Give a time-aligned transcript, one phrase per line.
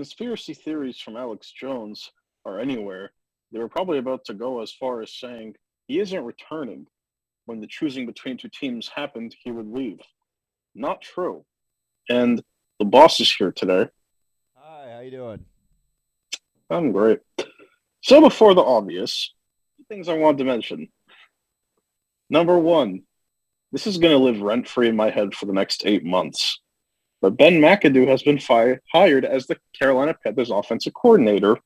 [0.00, 2.10] conspiracy theories from Alex Jones
[2.46, 3.12] are anywhere,
[3.52, 5.54] they were probably about to go as far as saying
[5.88, 6.86] he isn't returning.
[7.44, 9.98] When the choosing between two teams happened, he would leave.
[10.74, 11.44] Not true.
[12.08, 12.42] And
[12.78, 13.88] the boss is here today.
[14.56, 15.44] Hi, how you doing?
[16.70, 17.20] I'm great.
[18.00, 19.34] So before the obvious,
[19.90, 20.88] things I wanted to mention.
[22.30, 23.02] Number one,
[23.70, 26.58] this is going to live rent free in my head for the next eight months.
[27.20, 31.58] But Ben McAdoo has been fi- hired as the Carolina Panthers offensive coordinator.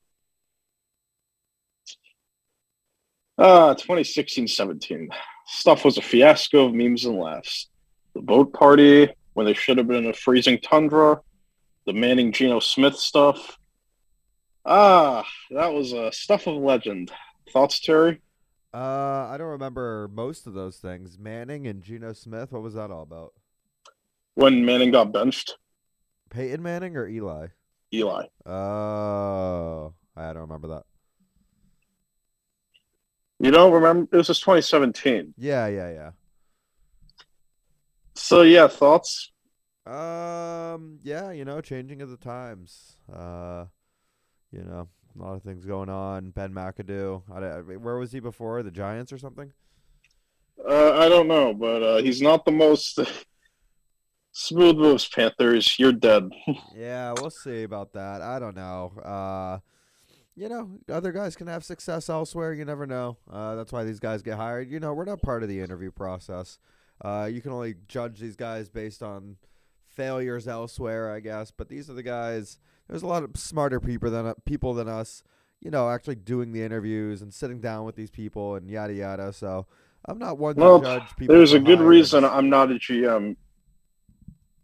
[3.37, 5.09] Uh, 2016 17.
[5.47, 7.69] Stuff was a fiasco of memes and laughs.
[8.13, 11.21] The boat party, when they should have been in a freezing tundra,
[11.85, 13.57] the Manning Geno Smith stuff.
[14.65, 17.11] Ah, that was a uh, stuff of legend.
[17.51, 18.21] Thoughts, Terry?
[18.73, 21.19] Uh, I don't remember most of those things.
[21.19, 22.51] Manning and Geno Smith.
[22.51, 23.33] What was that all about?
[24.35, 25.57] When Manning got benched.
[26.29, 27.47] Peyton Manning or Eli?
[27.93, 28.25] Eli.
[28.45, 30.83] Oh, I don't remember that.
[33.39, 34.07] You don't remember?
[34.13, 35.33] It was just 2017.
[35.37, 36.11] Yeah, yeah, yeah.
[38.15, 39.31] So yeah, thoughts?
[39.85, 42.97] Um, yeah, you know, changing of the times.
[43.11, 43.65] Uh,
[44.51, 46.31] you know, a lot of things going on.
[46.31, 47.23] Ben McAdoo.
[47.31, 48.63] I, where was he before?
[48.63, 49.51] The Giants or something?
[50.67, 52.99] Uh, I don't know, but uh, he's not the most
[54.35, 55.07] smooth moves.
[55.07, 56.29] Panthers, you're dead.
[56.75, 58.21] yeah, we'll see about that.
[58.21, 58.91] I don't know.
[59.03, 59.59] Uh,
[60.35, 62.53] you know, other guys can have success elsewhere.
[62.53, 63.17] You never know.
[63.31, 64.69] Uh, that's why these guys get hired.
[64.69, 66.59] You know, we're not part of the interview process.
[67.01, 69.37] Uh, you can only judge these guys based on
[69.87, 71.51] failures elsewhere, I guess.
[71.51, 72.59] But these are the guys.
[72.89, 75.23] There's a lot of smarter people than people than us.
[75.61, 79.31] You know, actually doing the interviews and sitting down with these people and yada yada.
[79.31, 79.65] So
[80.03, 81.35] I'm not one well, to judge people.
[81.35, 83.37] There's a good reason I'm not a GM.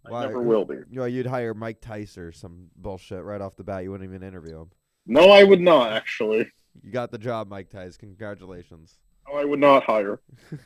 [0.06, 0.76] I never will be.
[0.90, 3.84] You know, you'd hire Mike Tice or some bullshit right off the bat.
[3.84, 4.72] You wouldn't even interview him.
[5.06, 6.52] No, I would not actually.
[6.84, 7.98] You got the job, Mike Tice.
[7.98, 8.98] Congratulations.
[9.28, 10.22] No, I would not hire.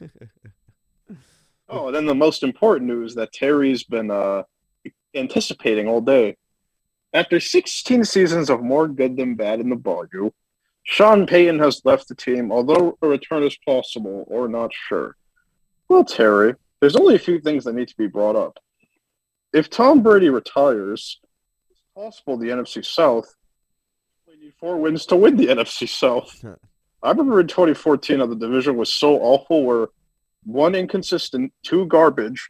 [1.69, 4.43] oh, and then the most important news that Terry's been uh,
[5.13, 6.37] anticipating all day.
[7.13, 10.31] After 16 seasons of more good than bad in the Bayou,
[10.83, 15.15] Sean Payton has left the team, although a return is possible or not sure.
[15.87, 18.59] Well, Terry, there's only a few things that need to be brought up.
[19.55, 21.21] If Tom Brady retires,
[21.71, 23.33] it's possible the NFC South
[24.35, 26.43] only need four wins to win the NFC South.
[27.03, 29.87] I remember in 2014 how the division was so awful where
[30.43, 32.49] one inconsistent, two garbage,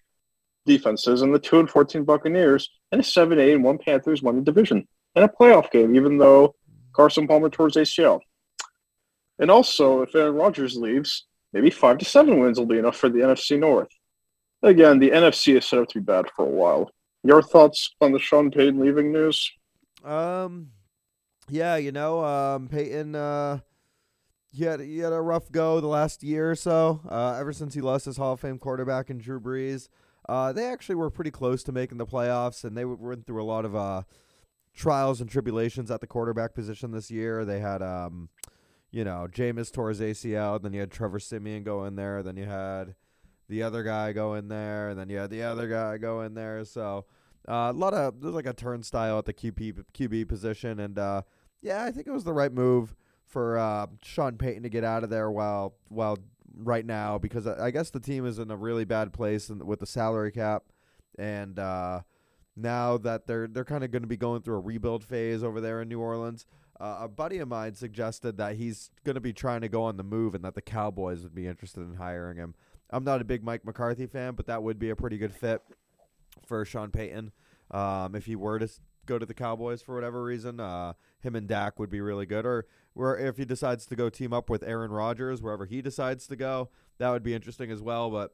[0.65, 4.37] defenses, and the two and fourteen Buccaneers and a seven eight and one Panthers won
[4.37, 6.55] the division and a playoff game, even though
[6.91, 8.21] Carson Palmer towards ACL.
[9.37, 13.09] And also, if Aaron Rodgers leaves, maybe five to seven wins will be enough for
[13.09, 13.89] the NFC North.
[14.65, 16.89] Again, the NFC is set up to be bad for a while.
[17.23, 19.51] Your thoughts on the Sean Payton leaving news?
[20.03, 20.71] Um,
[21.47, 23.59] yeah, you know, um, Payton, uh,
[24.51, 27.01] he had he had a rough go the last year or so.
[27.07, 29.87] Uh, ever since he lost his Hall of Fame quarterback in Drew Brees.
[30.27, 33.45] Uh, they actually were pretty close to making the playoffs, and they went through a
[33.45, 34.01] lot of uh,
[34.73, 37.45] trials and tribulations at the quarterback position this year.
[37.45, 38.29] They had, um,
[38.89, 42.37] you know, Jameis tore his ACL, then you had Trevor Siemian go in there, then
[42.37, 42.95] you had
[43.49, 46.33] the other guy go in there, and then you had the other guy go in
[46.33, 46.63] there.
[46.65, 47.05] So
[47.47, 51.21] uh, a lot of there's like a turnstile at the QB QB position, and uh,
[51.61, 52.95] yeah, I think it was the right move
[53.25, 56.17] for uh, Sean Payton to get out of there while while
[56.57, 59.85] right now because I guess the team is in a really bad place with the
[59.85, 60.63] salary cap,
[61.17, 62.01] and uh,
[62.55, 65.61] now that they're they're kind of going to be going through a rebuild phase over
[65.61, 66.45] there in New Orleans.
[66.77, 69.95] Uh, a buddy of mine suggested that he's going to be trying to go on
[69.95, 72.53] the move and that the Cowboys would be interested in hiring him.
[72.89, 75.61] I'm not a big Mike McCarthy fan, but that would be a pretty good fit
[76.45, 77.31] for Sean Payton
[77.71, 78.69] um, if he were to
[79.05, 80.59] go to the Cowboys for whatever reason.
[80.59, 82.45] Uh, him and Dak would be really good.
[82.45, 86.27] Or where if he decides to go team up with Aaron Rodgers wherever he decides
[86.27, 88.09] to go, that would be interesting as well.
[88.09, 88.31] But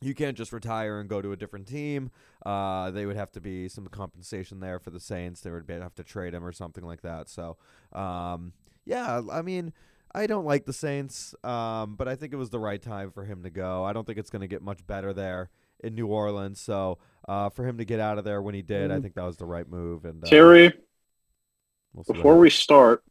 [0.00, 2.10] you can't just retire and go to a different team.
[2.44, 5.40] Uh, they would have to be some compensation there for the Saints.
[5.40, 7.28] They would have to trade him or something like that.
[7.28, 7.56] So,
[7.92, 8.52] um,
[8.84, 9.72] yeah, I mean,
[10.14, 13.24] I don't like the Saints, um, but I think it was the right time for
[13.24, 13.84] him to go.
[13.84, 15.50] I don't think it's going to get much better there
[15.82, 16.60] in New Orleans.
[16.60, 19.02] So, uh, for him to get out of there when he did, I mm-hmm.
[19.02, 20.04] think that was the right move.
[20.04, 20.72] And uh, Terry,
[21.94, 23.02] we'll before we start,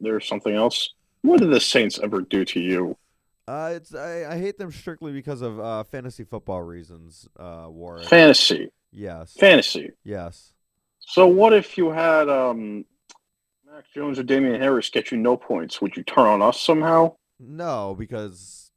[0.00, 0.90] there's something else.
[1.22, 2.98] What did the Saints ever do to you?
[3.46, 7.28] Uh, it's I, I hate them strictly because of uh, fantasy football reasons.
[7.38, 8.06] Uh, Warren.
[8.06, 8.70] Fantasy.
[8.92, 9.34] Yes.
[9.34, 9.90] Fantasy.
[10.02, 10.52] Yes.
[11.00, 12.84] So what if you had um,
[13.74, 15.80] Mac Jones or Damien Harris get you no points?
[15.80, 17.16] Would you turn on us somehow?
[17.40, 18.70] No, because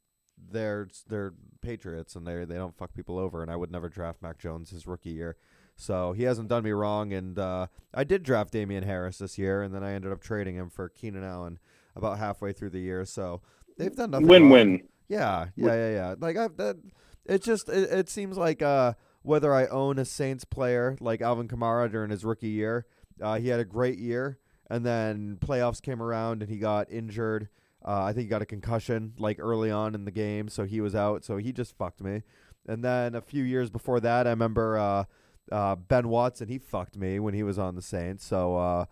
[0.50, 3.40] they're they're Patriots, and they they don't fuck people over.
[3.40, 5.36] And I would never draft Mac Jones his rookie year,
[5.76, 7.12] so he hasn't done me wrong.
[7.12, 10.56] And uh, I did draft Damien Harris this year, and then I ended up trading
[10.56, 11.60] him for Keenan Allen
[11.94, 13.04] about halfway through the year.
[13.04, 13.40] So
[13.76, 14.26] they've done nothing.
[14.26, 14.82] Win-win.
[15.08, 16.14] Yeah, yeah, yeah, yeah.
[16.18, 16.76] Like I've that.
[17.24, 21.46] It just it, it seems like uh, whether I own a Saints player like Alvin
[21.46, 22.86] Kamara during his rookie year,
[23.22, 24.38] uh, he had a great year,
[24.70, 27.48] and then playoffs came around and he got injured.
[27.86, 30.80] Uh, I think he got a concussion like early on in the game, so he
[30.80, 31.24] was out.
[31.24, 32.22] So he just fucked me.
[32.66, 35.04] And then a few years before that, I remember uh,
[35.50, 36.48] uh, Ben Watson.
[36.48, 38.26] He fucked me when he was on the Saints.
[38.26, 38.84] So uh,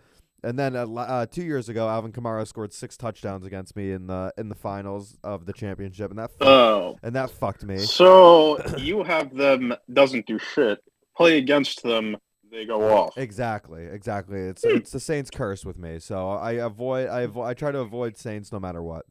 [0.43, 4.33] and then uh, two years ago, Alvin Kamara scored six touchdowns against me in the
[4.39, 7.79] in the finals of the championship, and that fucked, Oh, and that fucked me.
[7.79, 10.79] so you have them doesn't do shit.
[11.17, 12.17] Play against them,
[12.57, 13.17] they go off.
[13.19, 14.41] Exactly, exactly.
[14.41, 15.99] It's it's the Saints curse with me.
[15.99, 19.07] So I avoid I avo- I try to avoid Saints no matter what.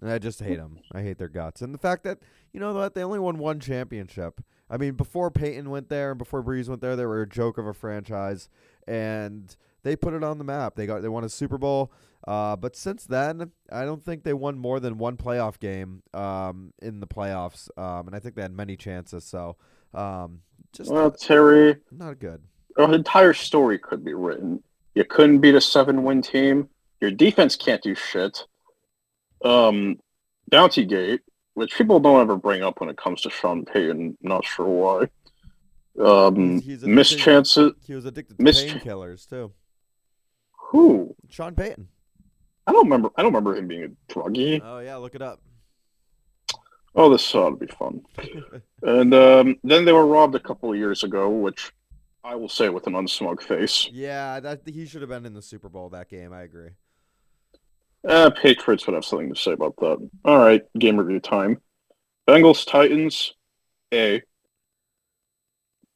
[0.00, 0.78] And I just hate them.
[0.92, 1.60] I hate their guts.
[1.60, 2.18] And the fact that
[2.52, 4.40] you know what they only won one championship.
[4.70, 7.56] I mean, before Payton went there and before Brees went there, they were a joke
[7.56, 8.50] of a franchise,
[8.86, 10.76] and they put it on the map.
[10.76, 11.90] They got they won a Super Bowl.
[12.26, 16.74] Uh, but since then, I don't think they won more than one playoff game um,
[16.82, 17.70] in the playoffs.
[17.78, 19.24] Um, and I think they had many chances.
[19.24, 19.56] So
[19.94, 20.40] um,
[20.72, 22.42] just Well, Terry, not good.
[22.76, 24.62] an entire story could be written.
[24.94, 26.68] You couldn't beat a seven-win team.
[27.00, 28.44] Your defense can't do shit.
[29.44, 29.98] Um,
[30.50, 31.20] Bounty Gate,
[31.54, 34.18] which people don't ever bring up when it comes to Sean Payton.
[34.22, 35.08] Not sure why.
[36.04, 37.72] Um, He's a missed big- chances.
[37.86, 39.52] He was addicted to Mis- painkillers too.
[40.70, 41.14] Who?
[41.28, 41.88] Sean Payton.
[42.66, 43.10] I don't remember.
[43.16, 44.60] I don't remember him being a druggie.
[44.62, 45.40] Oh yeah, look it up.
[46.98, 48.02] Oh, this ought to be fun.
[48.82, 51.72] And um, then they were robbed a couple of years ago, which
[52.24, 53.88] I will say with an unsmug face.
[53.92, 56.32] yeah, that he should have been in the Super Bowl that game.
[56.32, 56.70] I agree.
[58.06, 60.10] Uh, Patriots would have something to say about that.
[60.24, 61.60] All right, game review time.
[62.28, 63.32] Bengals Titans.
[63.94, 64.20] A.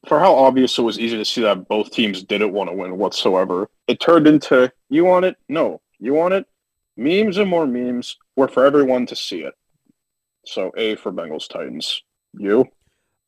[0.07, 2.97] For how obvious it was easy to see that both teams didn't want to win
[2.97, 5.35] whatsoever, it turned into you want it?
[5.49, 5.81] No.
[5.99, 6.45] You want it?
[6.95, 9.53] Memes and more memes were for everyone to see it.
[10.45, 12.01] So A for Bengals Titans.
[12.37, 12.65] You?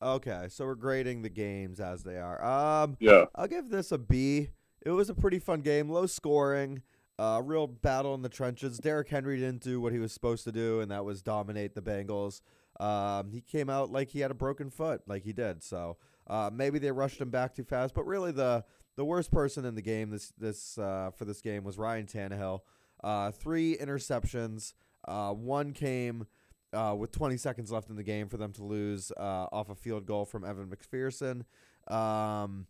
[0.02, 2.44] Okay, so we're grading the games as they are.
[2.44, 3.24] Um, Yeah.
[3.34, 4.50] I'll give this a B.
[4.84, 6.82] It was a pretty fun game, low scoring,
[7.18, 8.78] uh, real battle in the trenches.
[8.78, 11.82] Derrick Henry didn't do what he was supposed to do, and that was dominate the
[11.82, 12.42] Bengals.
[12.78, 15.62] Um, he came out like he had a broken foot, like he did.
[15.62, 15.96] So
[16.26, 17.94] uh, maybe they rushed him back too fast.
[17.94, 18.64] But really, the
[18.96, 22.60] the worst person in the game this this uh, for this game was Ryan Tannehill.
[23.02, 24.74] Uh, three interceptions.
[25.08, 26.26] Uh, one came
[26.72, 29.74] uh, with 20 seconds left in the game for them to lose uh, off a
[29.74, 31.44] field goal from Evan McPherson.
[31.92, 32.66] Um,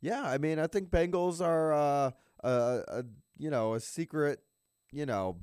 [0.00, 2.10] yeah, I mean, I think Bengals are, uh,
[2.44, 2.50] a,
[2.88, 3.04] a,
[3.38, 4.40] you know, a secret.
[4.92, 5.36] You know,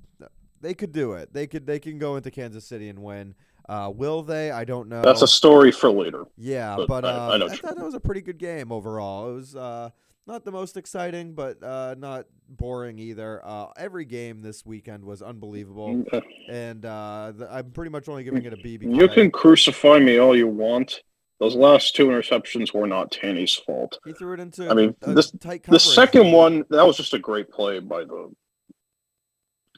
[0.61, 1.33] they could do it.
[1.33, 1.65] They could.
[1.67, 3.35] They can go into Kansas City and win.
[3.67, 4.51] Uh, will they?
[4.51, 5.01] I don't know.
[5.01, 6.25] That's a story for later.
[6.37, 8.37] yeah, but but I- uh, I I, know what thought it was a pretty good
[8.37, 9.29] game overall.
[9.29, 9.89] It was uh,
[10.25, 13.41] not the most exciting, but uh, not boring either.
[13.43, 18.23] Uh, every game this weekend was unbelievable, Uh, and uh, the, I'm pretty much only
[18.23, 21.01] giving it a B because You can crucify me all you want.
[21.39, 23.99] Those last two interceptions were not Tanny's fault.
[24.05, 24.69] he threw it into.
[24.69, 28.05] I mean, a this- tight The second one, that was just a great play by
[28.05, 28.31] the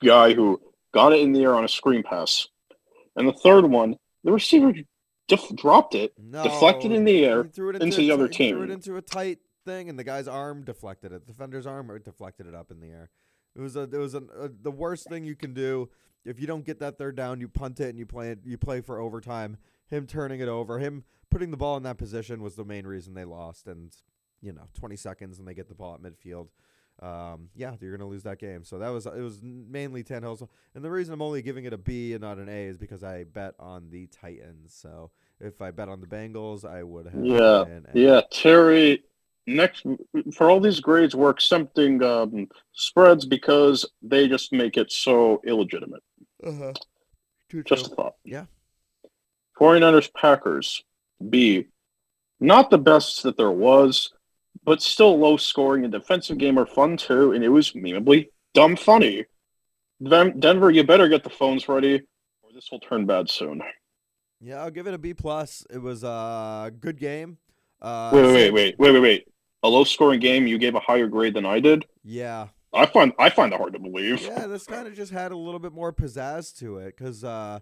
[0.03, 0.62] guy who
[0.93, 2.48] got it in the air on a screen pass.
[3.15, 4.74] And the third one, the receiver
[5.27, 8.34] def- dropped it, no, deflected in the air threw it into a the other he
[8.51, 8.72] Threw it team.
[8.72, 11.25] into a tight thing, and the guy's arm deflected it.
[11.25, 13.10] The defender's arm deflected it up in the air.
[13.55, 13.81] It was a.
[13.81, 15.89] It was an, a, the worst thing you can do
[16.24, 17.39] if you don't get that third down.
[17.41, 18.39] You punt it and you play it.
[18.45, 19.57] You play for overtime.
[19.88, 23.13] Him turning it over, him putting the ball in that position was the main reason
[23.13, 23.67] they lost.
[23.67, 23.93] And
[24.41, 26.48] you know, 20 seconds and they get the ball at midfield.
[27.01, 28.63] Um, yeah, you're gonna lose that game.
[28.63, 30.43] So that was it was mainly Tannehill's.
[30.74, 33.03] And the reason I'm only giving it a B and not an A is because
[33.03, 34.74] I bet on the Titans.
[34.74, 37.25] So if I bet on the Bengals, I would have.
[37.25, 37.65] Yeah.
[37.93, 39.03] Yeah, Terry.
[39.47, 39.85] Next,
[40.33, 46.01] for all these grades, we're accepting um, spreads because they just make it so illegitimate.
[46.43, 46.73] Uh-huh.
[47.49, 47.93] True, Just true.
[47.93, 48.15] a thought.
[48.23, 48.45] Yeah.
[49.59, 50.83] 49ers Packers.
[51.29, 51.67] B.
[52.39, 54.11] Not the best that there was,
[54.63, 58.75] but still low scoring and defensive game are fun too, and it was memeably dumb
[58.75, 59.25] funny.
[60.03, 62.01] Den- Denver, you better get the phones ready,
[62.43, 63.61] or this will turn bad soon.
[64.41, 65.65] Yeah, I'll give it a B plus.
[65.69, 67.37] It was a good game.
[67.81, 69.27] Uh, wait, wait, wait, wait, wait, wait.
[69.65, 71.88] A low scoring game, you gave a higher grade than I did.
[72.03, 74.22] Yeah, I find I find that hard to believe.
[74.22, 74.45] yeah.
[74.45, 77.62] This kind of just had a little bit more pizzazz to it because, uh,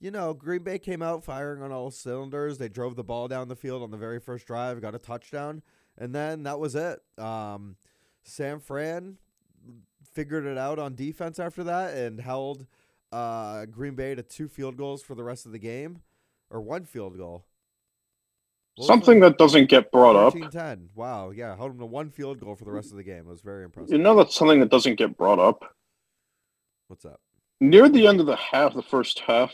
[0.00, 2.58] you know, Green Bay came out firing on all cylinders.
[2.58, 5.62] They drove the ball down the field on the very first drive, got a touchdown,
[5.96, 6.98] and then that was it.
[7.18, 7.76] Um,
[8.24, 9.18] San Fran
[10.12, 12.66] figured it out on defense after that and held
[13.12, 16.02] uh, Green Bay to two field goals for the rest of the game,
[16.50, 17.44] or one field goal.
[18.80, 20.34] Something that doesn't get brought up.
[20.34, 20.88] 13-10.
[20.96, 23.18] Wow, yeah, held them to one field goal for the rest of the game.
[23.20, 23.92] It was very impressive.
[23.92, 25.62] You know that's something that doesn't get brought up.
[26.88, 27.20] What's up?
[27.60, 29.52] Near the end of the half, the first half,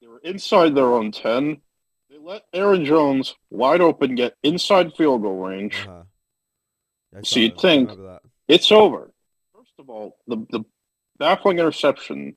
[0.00, 1.62] they were inside their own ten.
[2.08, 5.74] They let Aaron Jones wide open get inside field goal range.
[5.86, 6.02] Uh-huh.
[7.24, 7.60] So you'd that.
[7.60, 7.90] Think-
[8.46, 9.10] It's over.
[9.54, 10.64] First of all, the the
[11.18, 12.36] baffling interception.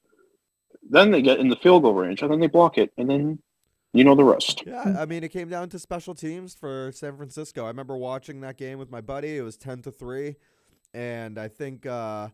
[0.90, 3.40] Then they get in the field goal range, and then they block it, and then
[3.94, 4.63] you know the rest.
[4.65, 7.65] Yeah, I mean, it came down to special teams for San Francisco.
[7.65, 9.38] I remember watching that game with my buddy.
[9.38, 10.36] It was ten to three,
[10.94, 12.29] and I think uh,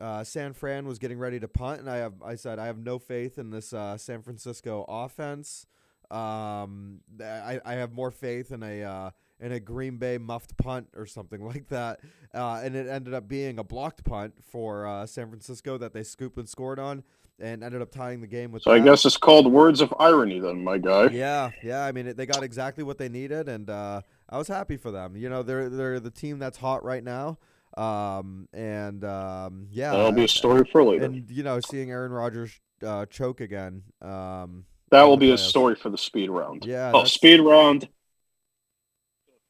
[0.00, 2.78] uh, San Fran was getting ready to punt, and I have I said I have
[2.78, 5.66] no faith in this uh, San Francisco offense.
[6.10, 10.88] Um, I I have more faith in a uh, in a Green Bay muffed punt
[10.96, 12.00] or something like that,
[12.34, 16.02] uh, and it ended up being a blocked punt for uh, San Francisco that they
[16.02, 17.04] scooped and scored on,
[17.40, 18.62] and ended up tying the game with.
[18.62, 21.08] So I guess it's called words of irony, then, my guy.
[21.08, 21.84] Yeah, yeah.
[21.84, 24.90] I mean, it, they got exactly what they needed, and uh, I was happy for
[24.90, 25.16] them.
[25.16, 27.38] You know, they're they're the team that's hot right now,
[27.76, 31.04] um, and um, yeah, That'll be a story for later.
[31.04, 33.82] and you know, seeing Aaron Rodgers uh, choke again.
[34.02, 36.64] Um, that will be a story for the speed round.
[36.66, 37.88] Yeah, Oh, speed round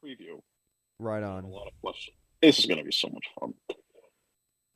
[0.04, 0.40] preview.
[0.98, 1.44] right on.
[1.44, 2.14] A lot of questions.
[2.42, 3.54] This is going to be so much fun.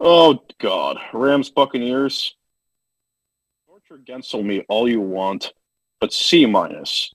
[0.00, 2.34] Oh God, Rams Buccaneers.
[3.94, 5.52] Torture Gensel me all you want,
[6.00, 7.12] but C minus.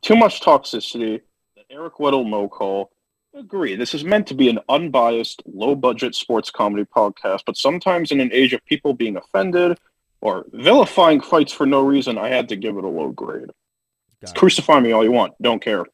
[0.00, 1.20] Too much toxicity.
[1.56, 2.90] The Eric Weddle no call.
[3.34, 3.74] Agree.
[3.74, 8.20] This is meant to be an unbiased, low budget sports comedy podcast, but sometimes in
[8.20, 9.78] an age of people being offended
[10.20, 13.50] or vilifying fights for no reason, I had to give it a low grade.
[14.22, 14.34] It.
[14.34, 15.34] Crucify me all you want.
[15.42, 15.84] Don't care.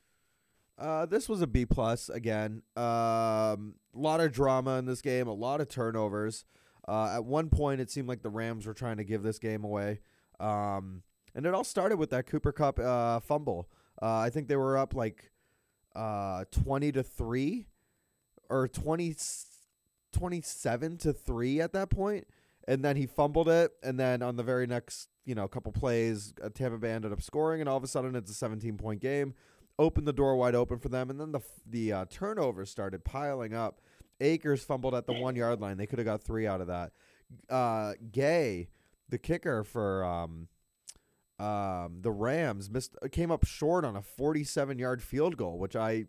[0.78, 2.62] Uh, this was a B plus again.
[2.76, 6.44] Um, a lot of drama in this game, a lot of turnovers.
[6.86, 9.64] Uh, at one point, it seemed like the Rams were trying to give this game
[9.64, 10.00] away.
[10.40, 11.02] Um,
[11.34, 13.68] and it all started with that Cooper Kupp uh, fumble.
[14.00, 15.30] Uh, I think they were up like
[15.94, 17.66] uh, 20 to 3
[18.48, 19.14] or 20,
[20.12, 22.26] 27 to 3 at that point.
[22.66, 23.72] And then he fumbled it.
[23.82, 27.22] And then on the very next, you know, couple plays, uh, Tampa Bay ended up
[27.22, 27.60] scoring.
[27.60, 29.34] And all of a sudden, it's a 17 point game
[29.80, 33.54] opened the door wide open for them, and then the the uh, turnovers started piling
[33.54, 33.80] up.
[34.20, 35.78] Akers fumbled at the one yard line.
[35.78, 36.92] They could have got three out of that.
[37.48, 38.68] Uh, Gay,
[39.10, 40.48] the kicker for um,
[41.38, 46.06] um, the Rams, missed came up short on a 47 yard field goal, which I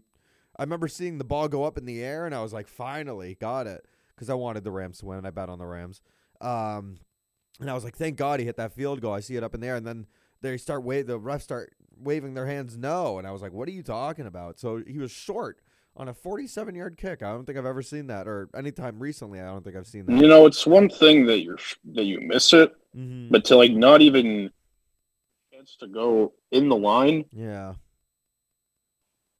[0.57, 3.35] I remember seeing the ball go up in the air, and I was like, finally
[3.39, 5.25] got it, because I wanted the Rams to win.
[5.25, 6.01] I bet on the Rams.
[6.41, 6.97] Um,
[7.59, 9.13] and I was like, thank God he hit that field goal.
[9.13, 10.07] I see it up in there, and then
[10.41, 13.67] they start wave the refs start waving their hands no and i was like what
[13.67, 15.59] are you talking about so he was short
[15.95, 19.39] on a 47 yard kick i don't think i've ever seen that or anytime recently
[19.39, 21.59] i don't think i've seen that You know, it's one thing that you're
[21.93, 23.29] that you miss it, Mhm.
[23.31, 24.51] but to like not even
[25.53, 27.25] chance to go in the line.
[27.31, 27.75] yeah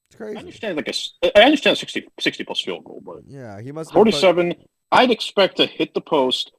[0.08, 0.36] it's crazy.
[0.38, 3.72] I understand like a s- I understand 60, 60 plus field goal, but yeah he
[3.72, 6.52] must 47 put- I'd expect to hit the post.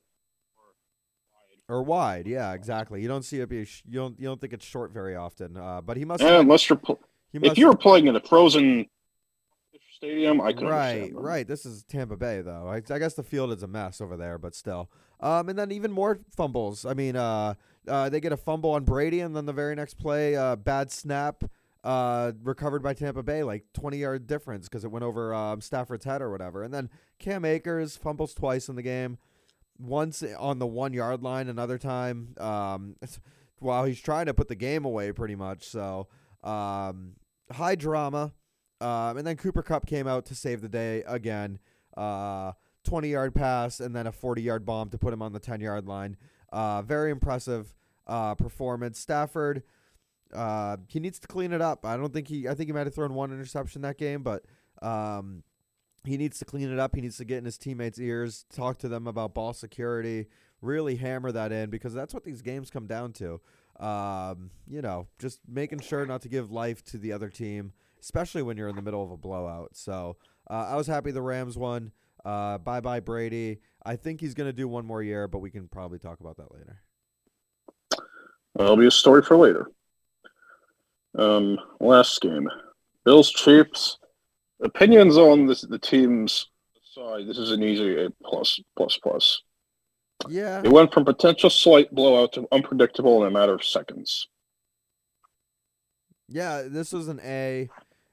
[1.68, 4.52] or wide yeah exactly you don't see it be sh- you don't you don't think
[4.52, 7.00] it's short very often uh, but he must been- unless you're pl-
[7.32, 8.86] he if you were playing in a frozen
[9.96, 11.46] stadium, I could right, right.
[11.46, 12.66] This is Tampa Bay, though.
[12.68, 14.90] I, I guess the field is a mess over there, but still.
[15.22, 16.84] Um, and then even more fumbles.
[16.84, 17.54] I mean, uh,
[17.88, 20.90] uh, they get a fumble on Brady, and then the very next play, uh, bad
[20.90, 21.44] snap,
[21.84, 26.04] uh, recovered by Tampa Bay, like twenty yard difference because it went over um, Stafford's
[26.04, 26.62] head or whatever.
[26.64, 29.18] And then Cam Akers fumbles twice in the game,
[29.78, 32.96] once on the one yard line, another time um,
[33.58, 35.64] while he's trying to put the game away, pretty much.
[35.64, 36.08] So
[36.42, 37.14] um,
[37.50, 38.32] high drama.
[38.80, 41.60] Um, and then Cooper Kupp came out to save the day again.
[41.96, 42.52] Uh,
[42.84, 45.60] 20 yard pass and then a 40 yard bomb to put him on the 10
[45.60, 46.16] yard line.
[46.52, 47.74] Uh, very impressive
[48.06, 48.98] uh, performance.
[48.98, 49.62] Stafford,
[50.34, 51.84] uh, he needs to clean it up.
[51.84, 54.44] I don't think he, I think he might have thrown one interception that game, but
[54.82, 55.42] um,
[56.04, 56.94] he needs to clean it up.
[56.94, 60.26] He needs to get in his teammates' ears, talk to them about ball security,
[60.60, 63.40] really hammer that in because that's what these games come down to.
[63.80, 67.72] Um, you know, just making sure not to give life to the other team
[68.02, 69.70] especially when you're in the middle of a blowout.
[69.74, 70.16] So
[70.50, 71.92] uh, I was happy the Rams won.
[72.24, 73.58] Uh, bye bye Brady.
[73.84, 76.36] I think he's going to do one more year, but we can probably talk about
[76.36, 76.82] that later.
[78.54, 79.66] That'll be a story for later.
[81.18, 82.48] Um, last game,
[83.04, 83.98] Bills Chiefs.
[84.62, 86.46] Opinions on this the team's
[86.94, 87.26] side.
[87.26, 89.42] This is an easy A plus plus plus.
[90.28, 94.28] Yeah, It went from potential slight blowout to unpredictable in a matter of seconds.
[96.28, 96.62] yeah.
[96.68, 97.68] This was an A,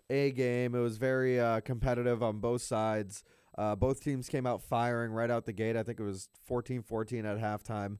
[0.09, 0.73] A game.
[0.73, 3.23] It was very uh, competitive on both sides.
[3.59, 5.75] Uh, both teams came out firing right out the gate.
[5.75, 7.97] I think it was 14-14 at halftime.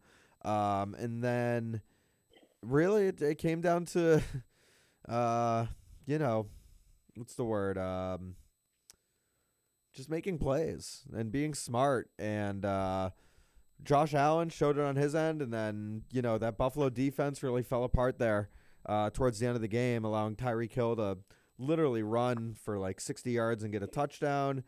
[0.49, 1.81] Um, and then
[2.63, 4.23] really it, it came down to,
[5.09, 5.65] uh,
[6.05, 6.47] you know,
[7.15, 7.77] what's the word?
[7.77, 8.35] Um,
[9.93, 12.09] just making plays and being smart.
[12.17, 13.09] And uh,
[13.83, 17.63] Josh Allen showed it on his end, and then you know that Buffalo defense really
[17.63, 18.49] fell apart there
[18.85, 21.17] uh, towards the end of the game, allowing Tyreek Hill to
[21.57, 24.63] literally run for like 60 yards and get a touchdown,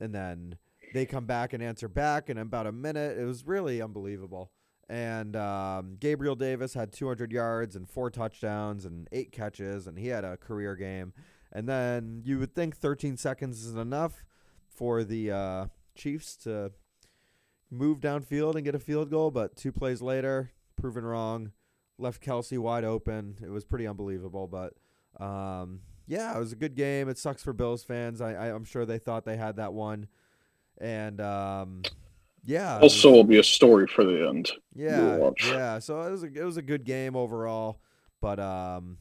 [0.00, 0.56] and then
[0.94, 3.18] they come back and answer back in about a minute.
[3.18, 4.50] It was really unbelievable.
[4.88, 10.08] And um, Gabriel Davis had 200 yards and four touchdowns and eight catches, and he
[10.08, 11.12] had a career game.
[11.52, 14.24] And then you would think 13 seconds is enough
[14.68, 16.72] for the uh, Chiefs to
[17.70, 21.52] move downfield and get a field goal, but two plays later, proven wrong,
[21.98, 23.36] left Kelce wide open.
[23.42, 24.74] It was pretty unbelievable, but
[25.22, 27.08] um, yeah, it was a good game.
[27.08, 28.20] It sucks for Bills fans.
[28.20, 30.08] I, I am sure they thought they had that one,
[30.78, 31.82] and um,
[32.44, 34.50] yeah, also will be a story for the end.
[34.74, 35.78] Yeah, yeah.
[35.78, 37.80] So it was a, it was a good game overall,
[38.20, 38.98] but um,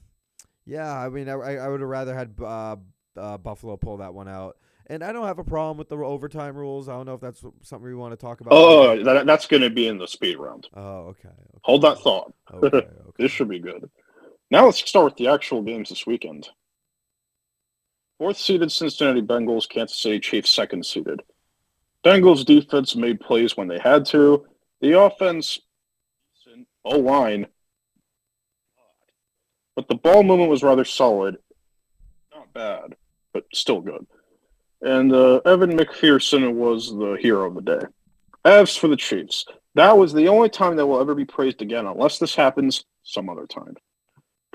[0.66, 0.92] yeah.
[0.92, 2.78] I mean, I I would have rather had uh,
[3.18, 4.58] uh, Buffalo pull that one out.
[4.88, 6.88] And I don't have a problem with the overtime rules.
[6.88, 8.54] I don't know if that's something we want to talk about.
[8.54, 10.68] Oh, that, that's going to be in the speed round.
[10.76, 11.28] Oh, okay.
[11.28, 11.60] okay.
[11.64, 12.32] Hold that thought.
[12.54, 12.88] Okay, okay.
[13.18, 13.90] this should be good.
[14.52, 16.50] Now let's start with the actual games this weekend.
[18.18, 21.22] Fourth seeded Cincinnati Bengals, Kansas City Chiefs, second seeded.
[22.04, 24.46] Bengals defense made plays when they had to.
[24.82, 25.60] The offense,
[26.86, 27.48] O line,
[29.76, 31.38] but the ball movement was rather solid.
[32.34, 32.96] Not bad,
[33.34, 34.06] but still good
[34.86, 37.86] and uh, Evan McPherson was the hero of the day.
[38.46, 41.88] As for the Chiefs, that was the only time that will ever be praised again,
[41.88, 43.76] unless this happens some other time.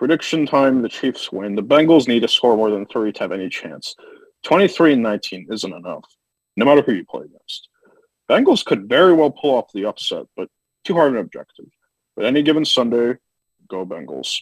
[0.01, 1.55] Prediction time: the Chiefs win.
[1.55, 3.95] The Bengals need to score more than three to have any chance.
[4.43, 6.07] Twenty-three and nineteen isn't enough,
[6.57, 7.69] no matter who you play against.
[8.27, 10.49] Bengals could very well pull off the upset, but
[10.85, 11.67] too hard an objective.
[12.17, 13.19] But any given Sunday,
[13.69, 14.39] go Bengals.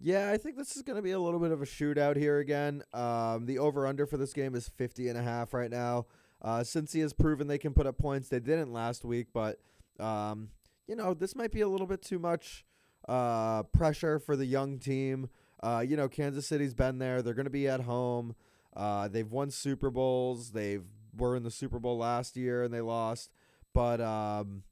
[0.00, 2.38] Yeah, I think this is going to be a little bit of a shootout here
[2.38, 2.82] again.
[2.94, 6.06] Um, the over under for this game is 50 and a half right now.
[6.40, 8.30] Uh, since he has proven they can put up points.
[8.30, 9.60] They didn't last week, but
[10.00, 10.48] um,
[10.86, 12.64] you know this might be a little bit too much
[13.08, 15.28] uh, pressure for the young team.
[15.60, 17.22] Uh, you know, Kansas City's been there.
[17.22, 18.36] They're going to be at home.
[18.76, 20.52] Uh, they've won Super Bowls.
[20.52, 20.84] They've
[21.16, 23.30] were in the Super Bowl last year and they lost.
[23.74, 24.62] But um,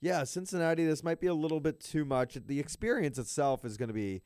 [0.00, 0.84] yeah, Cincinnati.
[0.84, 2.36] This might be a little bit too much.
[2.46, 4.22] The experience itself is going to be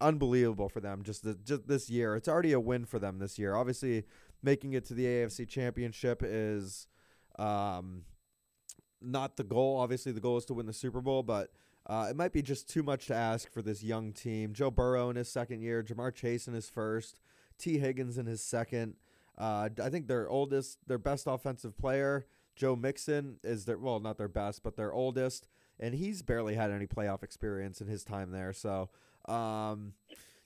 [0.00, 2.16] unbelievable for them just the, just this year.
[2.16, 3.54] It's already a win for them this year.
[3.54, 4.04] Obviously,
[4.42, 6.86] making it to the AFC Championship is
[7.38, 8.02] um,
[9.00, 9.78] not the goal.
[9.78, 11.50] Obviously, the goal is to win the Super Bowl, but
[11.86, 14.52] uh, it might be just too much to ask for this young team.
[14.52, 17.20] Joe Burrow in his second year, Ja'Marr Chase in his first,
[17.58, 18.94] Tee Higgins in his second.
[19.36, 24.16] Uh, I think their oldest, their best offensive player, Joe Mixon, is their well, not
[24.16, 28.30] their best, but their oldest, and he's barely had any playoff experience in his time
[28.30, 28.52] there.
[28.52, 28.90] So
[29.26, 29.94] um,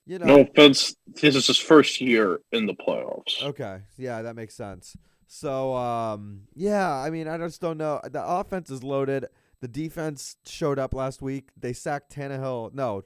[0.06, 0.96] you know, no offense.
[1.06, 3.42] This is his first year in the playoffs.
[3.42, 4.96] Okay, yeah, that makes sense.
[5.26, 8.00] So, um, yeah, I mean, I just don't know.
[8.02, 9.26] The offense is loaded.
[9.60, 11.50] The defense showed up last week.
[11.58, 12.72] They sacked Tannehill.
[12.74, 13.02] No,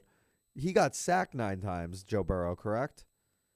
[0.55, 2.03] he got sacked nine times.
[2.03, 3.05] Joe Burrow, correct?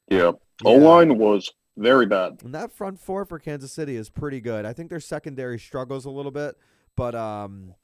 [0.10, 0.32] Yeah.
[0.64, 0.72] yeah.
[0.72, 2.42] O line was very bad.
[2.44, 4.66] And that front four for Kansas City is pretty good.
[4.66, 6.56] I think their secondary struggles a little bit,
[6.96, 7.76] but um,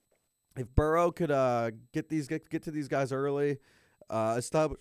[0.58, 3.60] if Burrow could uh get these get, get to these guys early,
[4.10, 4.80] uh, establish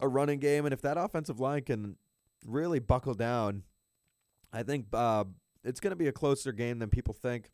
[0.00, 1.96] a running game, and if that offensive line can
[2.44, 3.62] really buckle down,
[4.52, 5.24] I think uh,
[5.64, 7.50] it's going to be a closer game than people think.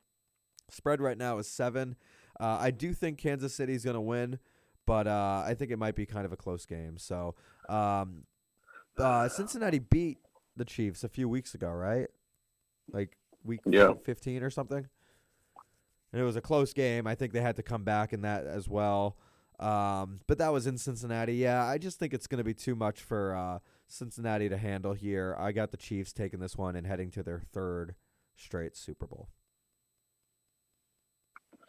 [0.70, 1.96] Spread right now is seven.
[2.38, 4.38] Uh, I do think Kansas City is going to win,
[4.86, 6.98] but uh, I think it might be kind of a close game.
[6.98, 7.34] So
[7.68, 8.24] um,
[8.98, 10.18] uh, Cincinnati beat
[10.56, 12.08] the Chiefs a few weeks ago, right?
[12.92, 13.92] Like week yeah.
[14.04, 14.88] 15 or something.
[16.12, 17.06] And it was a close game.
[17.06, 19.16] I think they had to come back in that as well.
[19.58, 21.34] Um, but that was in Cincinnati.
[21.34, 24.94] Yeah, I just think it's going to be too much for uh, Cincinnati to handle
[24.94, 25.36] here.
[25.38, 27.94] I got the Chiefs taking this one and heading to their third
[28.36, 29.28] straight Super Bowl.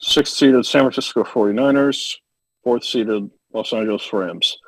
[0.08, 2.18] Sixth seeded San Francisco 49ers,
[2.64, 4.60] fourth seeded Los Angeles Rams.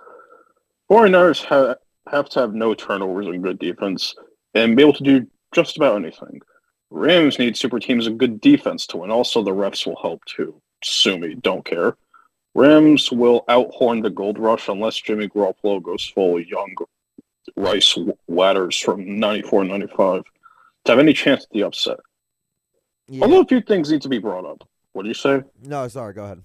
[0.89, 1.75] 49ers ha-
[2.09, 4.15] have to have no turnovers and good defense
[4.55, 6.41] and be able to do just about anything.
[6.89, 9.11] Rams need super teams and good defense to win.
[9.11, 10.59] Also, the refs will help too.
[10.83, 11.95] Sue me, don't care.
[12.55, 16.75] Rams will outhorn the Gold Rush unless Jimmy Garoppolo goes full young
[17.55, 17.95] Rice
[18.27, 20.23] Ladders from 94 95
[20.85, 21.99] to have any chance at the upset.
[23.07, 23.23] Yeah.
[23.23, 24.67] Although a few things need to be brought up.
[24.97, 25.43] What do you say?
[25.61, 26.41] No, sorry, go ahead.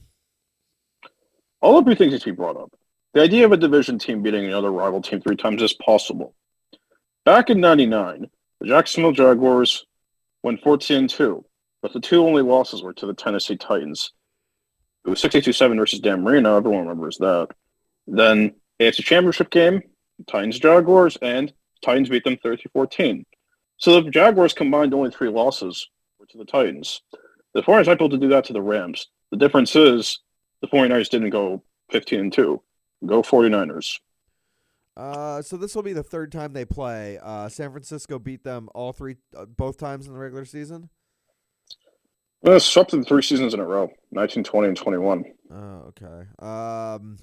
[1.62, 2.70] All of few things to be brought up.
[3.14, 6.34] The idea of a division team beating another rival team three times is possible.
[7.24, 8.26] Back in 99,
[8.60, 9.86] the Jacksonville Jaguars
[10.42, 11.42] went 14 2,
[11.80, 14.12] but the two only losses were to the Tennessee Titans
[15.06, 16.54] It was 62-7 versus Dan Marino.
[16.54, 17.48] Everyone remembers that.
[18.06, 19.80] Then AFC Championship game,
[20.26, 21.50] Titans Jaguars, and
[21.82, 23.24] Titans beat them 30-14.
[23.78, 25.88] So the Jaguars combined only three losses
[26.18, 27.00] were to the Titans.
[27.54, 29.08] The 49ers might be able to do that to the Rams.
[29.30, 30.20] The difference is
[30.60, 32.62] the 49ers didn't go 15 and 2.
[33.06, 33.98] Go 49ers.
[34.96, 37.18] Uh, so this will be the third time they play.
[37.22, 40.90] Uh, San Francisco beat them all three, uh, both times in the regular season.
[42.42, 45.24] Well, it's up to three seasons in a row 19, 20, and 21.
[45.50, 45.56] Oh,
[45.88, 46.26] okay.
[46.38, 47.18] Um,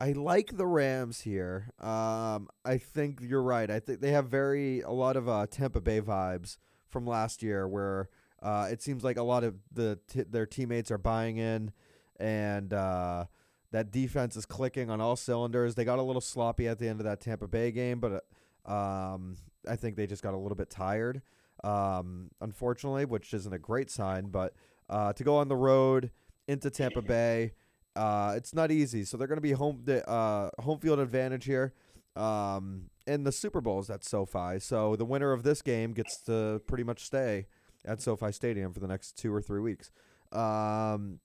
[0.00, 1.70] I like the Rams here.
[1.78, 3.70] Um, I think you're right.
[3.70, 7.68] I think they have very a lot of uh, Tampa Bay vibes from last year,
[7.68, 8.08] where
[8.42, 11.72] uh, it seems like a lot of the t- their teammates are buying in,
[12.18, 13.26] and uh,
[13.70, 15.74] that defense is clicking on all cylinders.
[15.74, 18.24] They got a little sloppy at the end of that Tampa Bay game, but
[18.70, 19.36] um,
[19.68, 21.22] I think they just got a little bit tired,
[21.64, 24.26] um, unfortunately, which isn't a great sign.
[24.26, 24.54] But
[24.90, 26.10] uh, to go on the road
[26.48, 27.52] into Tampa Bay
[27.94, 31.44] uh, it's not easy, so they're going to be home the uh, home field advantage
[31.44, 31.74] here.
[32.16, 36.22] Um, and the Super Bowl is at SoFi, so the winner of this game gets
[36.24, 37.46] to pretty much stay
[37.84, 39.90] at SoFi Stadium for the next two or three weeks.
[40.30, 41.20] Um,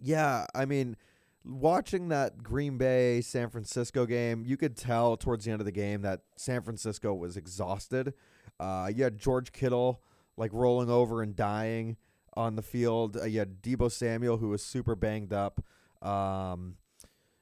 [0.00, 0.96] yeah, I mean,
[1.44, 5.72] watching that Green Bay San Francisco game, you could tell towards the end of the
[5.72, 8.14] game that San Francisco was exhausted.
[8.58, 10.02] Uh, you had George Kittle
[10.36, 11.96] like rolling over and dying
[12.34, 13.16] on the field.
[13.16, 15.62] Uh, you had Deebo Samuel, who was super banged up.
[16.02, 16.76] Um,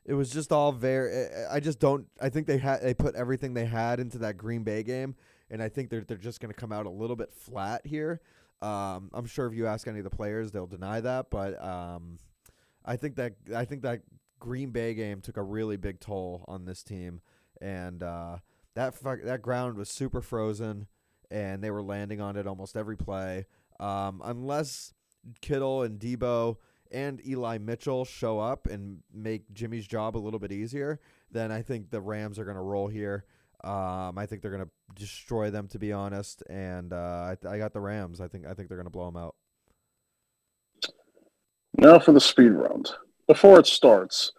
[0.04, 1.26] it was just all very.
[1.50, 2.06] I just don't.
[2.20, 5.14] I think they had they put everything they had into that Green Bay game,
[5.50, 8.20] and I think they're they're just going to come out a little bit flat here.
[8.60, 12.18] Um, I'm sure if you ask any of the players, they'll deny that, but um,
[12.84, 14.02] I think that I think that
[14.40, 17.20] Green Bay game took a really big toll on this team,
[17.60, 18.38] and uh,
[18.74, 20.86] that that ground was super frozen,
[21.30, 23.46] and they were landing on it almost every play.
[23.78, 24.92] Um, unless
[25.40, 26.56] Kittle and Deebo
[26.90, 31.62] and Eli Mitchell show up and make Jimmy's job a little bit easier, then I
[31.62, 33.24] think the Rams are going to roll here.
[33.64, 36.42] Um, I think they're going to destroy them, to be honest.
[36.48, 38.20] And uh, I, I got the Rams.
[38.20, 39.34] I think I think they're going to blow them out.
[41.76, 42.90] Now for the speed round.
[43.26, 44.32] Before it starts,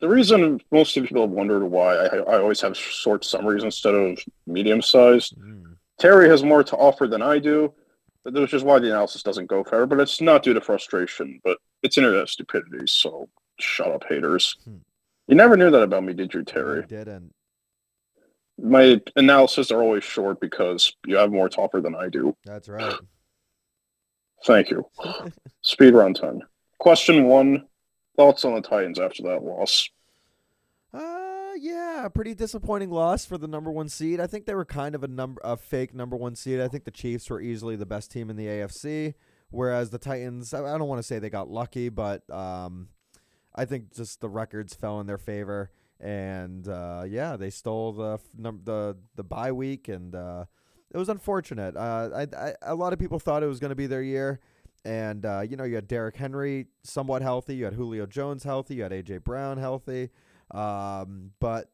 [0.00, 4.18] the reason most people have wondered why I, I always have short summaries instead of
[4.46, 5.36] medium sized.
[5.38, 5.76] Mm.
[5.98, 7.74] Terry has more to offer than I do,
[8.22, 9.86] which is why the analysis doesn't go fair.
[9.86, 12.86] But it's not due to frustration, but it's internet stupidity.
[12.86, 13.28] So
[13.58, 14.56] shut up, haters.
[14.64, 14.76] Hmm.
[15.26, 16.82] You never knew that about me, did you, Terry?
[16.82, 17.34] I didn't.
[18.60, 22.36] My analysis are always short because you have more to offer than I do.
[22.44, 22.94] That's right.
[24.44, 24.84] Thank you.
[25.62, 26.42] Speed run 10.
[26.78, 27.66] Question one
[28.16, 29.88] Thoughts on the Titans after that loss?
[30.92, 34.18] Uh, yeah, pretty disappointing loss for the number one seed.
[34.18, 36.60] I think they were kind of a number a fake number one seed.
[36.60, 39.14] I think the Chiefs were easily the best team in the AFC,
[39.50, 40.52] whereas the Titans.
[40.52, 42.88] I don't want to say they got lucky, but um,
[43.54, 48.18] I think just the records fell in their favor, and uh, yeah, they stole the
[48.36, 50.44] the the bye week, and uh,
[50.90, 51.76] it was unfortunate.
[51.76, 54.40] Uh, I, I a lot of people thought it was going to be their year.
[54.84, 58.76] And uh, you know, you had Derrick Henry somewhat healthy, you had Julio Jones healthy,
[58.76, 60.10] you had AJ Brown healthy,
[60.52, 61.70] um, but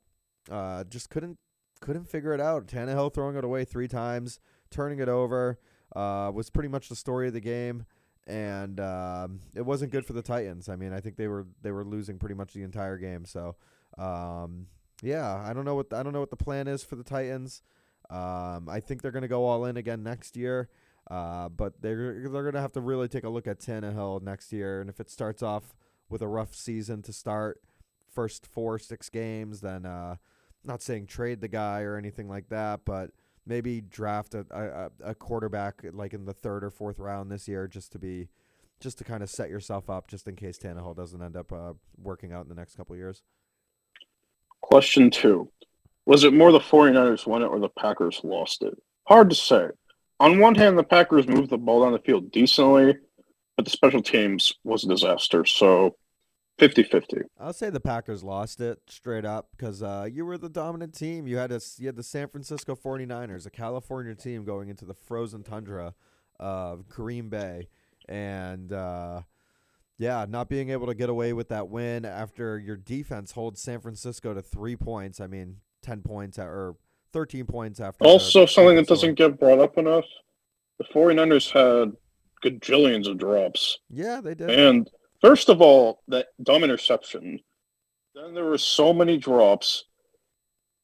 [0.51, 1.39] uh, just couldn't
[1.81, 2.67] couldn't figure it out.
[2.67, 5.59] Tannehill throwing it away three times, turning it over,
[5.95, 7.85] uh, was pretty much the story of the game,
[8.27, 10.69] and um, it wasn't good for the Titans.
[10.69, 13.27] I mean, I think they were they were losing pretty much the entire game.
[13.27, 13.57] So,
[13.99, 14.67] um,
[15.03, 17.05] yeah, I don't know what the, I don't know what the plan is for the
[17.05, 17.63] Titans.
[18.11, 20.69] Um, I think they're going to go all in again next year.
[21.11, 24.81] Uh, but they're they're gonna have to really take a look at Tannehill next year,
[24.81, 25.77] and if it starts off
[26.09, 27.61] with a rough season to start,
[28.11, 30.17] first four six games, then uh,
[30.65, 33.11] not saying trade the guy or anything like that, but
[33.47, 37.69] maybe draft a, a, a quarterback like in the third or fourth round this year,
[37.69, 38.29] just to be
[38.81, 41.75] just to kind of set yourself up, just in case Tannehill doesn't end up uh,
[41.99, 43.23] working out in the next couple years.
[44.65, 45.51] Question two.
[46.07, 48.75] Was it more the 49ers won it or the Packers lost it?
[49.07, 49.69] Hard to say
[50.21, 52.97] on one hand, the Packers moved the ball down the field decently,
[53.57, 55.45] but the special teams was a disaster.
[55.45, 55.97] So
[56.59, 57.17] 50 50.
[57.39, 61.27] I'll say the Packers lost it straight up because uh, you were the dominant team.
[61.27, 64.95] You had, a, you had the San Francisco 49ers, a California team going into the
[64.95, 65.95] frozen tundra
[66.41, 67.69] of Green Bay.
[68.09, 69.23] And uh,
[69.99, 73.81] yeah, not being able to get away with that win after your defense holds San
[73.81, 75.21] Francisco to three points.
[75.21, 76.77] I mean, 10 points or
[77.13, 78.05] 13 points after.
[78.05, 80.05] Also, something that doesn't get brought up enough
[80.79, 81.97] the 49ers had
[82.45, 83.79] gajillions of drops.
[83.91, 84.51] Yeah, they did.
[84.51, 87.41] And first of all, that dumb interception.
[88.15, 89.85] Then there were so many drops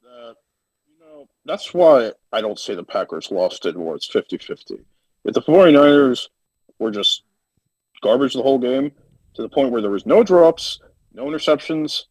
[0.02, 0.34] that,
[0.88, 4.78] you know, that's why I don't say the Packers lost it or it's 50 50.
[5.24, 6.28] If the 49ers
[6.78, 7.22] were just
[8.02, 8.92] garbage the whole game,
[9.34, 10.80] to the point where there was no drops,
[11.12, 12.04] no interceptions.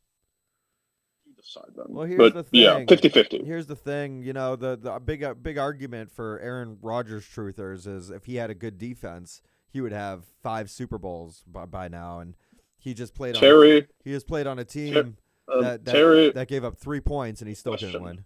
[1.35, 1.71] Decide.
[1.75, 2.87] Well, here's but the yeah, thing.
[2.87, 3.45] 50-50.
[3.45, 7.87] Here's the thing, you know, the the big uh, big argument for Aaron Rodgers truthers
[7.87, 11.87] is if he had a good defense, he would have five Super Bowls by, by
[11.87, 12.35] now, and
[12.77, 16.31] he just played on Terry, he just played on a team uh, that, that Terry,
[16.31, 18.23] that gave up three points and he still didn't win.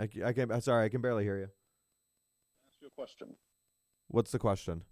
[0.00, 0.22] Question.
[0.24, 1.44] I, I can sorry, I can barely hear you.
[1.44, 3.34] ask you a question.
[4.08, 4.82] What's the question?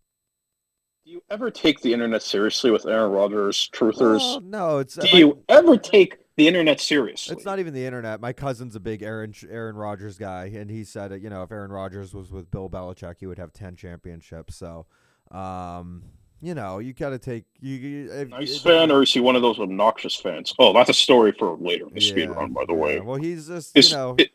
[1.05, 4.18] Do you ever take the internet seriously with Aaron Rodgers truthers?
[4.18, 7.35] Well, no, it's Do my- you ever take the internet seriously?
[7.35, 8.20] It's not even the internet.
[8.20, 11.52] My cousin's a big Aaron Aaron Rodgers guy, and he said, uh, you know, if
[11.52, 14.57] Aaron Rodgers was with Bill Belichick, he would have ten championships.
[14.57, 14.87] So,
[15.31, 16.02] um,
[16.42, 17.74] you know, you got to take you.
[17.76, 20.52] you if, nice it- fan, or is he one of those obnoxious fans?
[20.59, 22.81] Oh, that's a story for later in the speed Yeah, run, by the yeah.
[22.81, 23.00] way.
[23.00, 24.29] Well, he's just Is, you know i-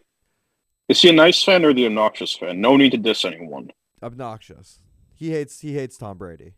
[0.88, 2.62] is he a nice fan or the obnoxious fan?
[2.62, 3.72] No need to diss anyone.
[4.02, 4.80] Obnoxious.
[5.14, 6.54] He hates he hates Tom Brady.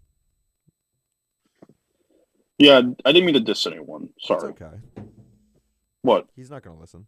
[2.58, 4.10] Yeah, I didn't mean to diss anyone.
[4.18, 4.50] It's Sorry.
[4.52, 4.78] okay.
[6.02, 6.28] What?
[6.36, 7.08] He's not gonna listen.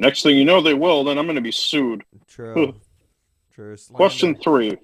[0.00, 1.04] Next thing you know, they will.
[1.04, 2.02] Then I'm going to be sued.
[2.26, 2.74] True.
[3.52, 3.76] True.
[3.92, 4.78] Question three.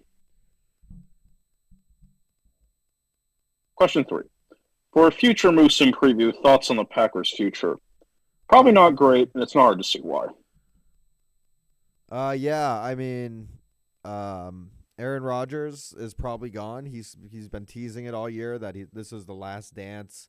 [3.77, 4.25] Question three.
[4.93, 7.77] For a future Moosin preview, thoughts on the Packers' future?
[8.49, 10.27] Probably not great, and it's not hard to see why.
[12.11, 12.81] Uh, yeah.
[12.81, 13.49] I mean,
[14.05, 16.87] um, Aaron Rodgers is probably gone.
[16.87, 20.29] He's he's been teasing it all year that he this is the last dance,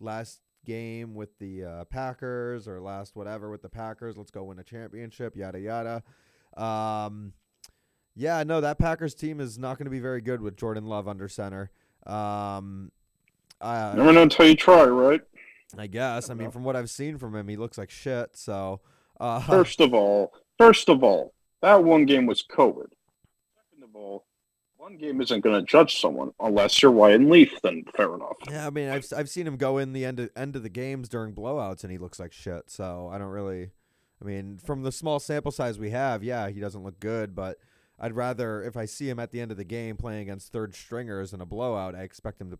[0.00, 4.16] last game with the uh, Packers or last whatever with the Packers.
[4.16, 5.36] Let's go win a championship.
[5.36, 6.02] Yada yada.
[6.56, 7.32] Um,
[8.16, 11.06] yeah, no, that Packers team is not going to be very good with Jordan Love
[11.06, 11.70] under center.
[12.04, 12.90] Um,
[13.60, 15.20] I, Never know until you try, right?
[15.76, 16.28] I guess.
[16.28, 16.50] I mean, know.
[16.50, 18.36] from what I've seen from him, he looks like shit.
[18.36, 18.80] So,
[19.20, 22.88] uh, First of all, first of all, that one game was COVID.
[23.56, 24.26] Second of all,
[24.76, 27.58] one game isn't going to judge someone unless you're Ryan Leaf.
[27.62, 28.36] Then fair enough.
[28.50, 30.68] Yeah, I mean, I've I've seen him go in the end of, end of the
[30.68, 32.70] games during blowouts, and he looks like shit.
[32.70, 33.70] So I don't really.
[34.20, 37.34] I mean, from the small sample size we have, yeah, he doesn't look good.
[37.34, 37.58] But
[38.00, 40.74] I'd rather if I see him at the end of the game playing against third
[40.74, 42.58] stringers in a blowout, I expect him to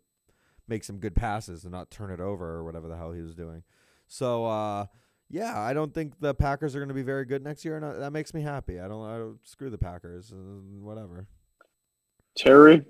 [0.67, 3.35] make some good passes and not turn it over or whatever the hell he was
[3.35, 3.63] doing.
[4.07, 4.87] So uh,
[5.31, 7.85] yeah, I don't think the Packers are going to be very good next year, and
[7.85, 8.81] uh, that makes me happy.
[8.81, 9.05] I don't.
[9.05, 10.33] I don't screw the Packers.
[10.33, 10.37] Uh,
[10.81, 11.27] whatever.
[12.37, 12.85] Terry,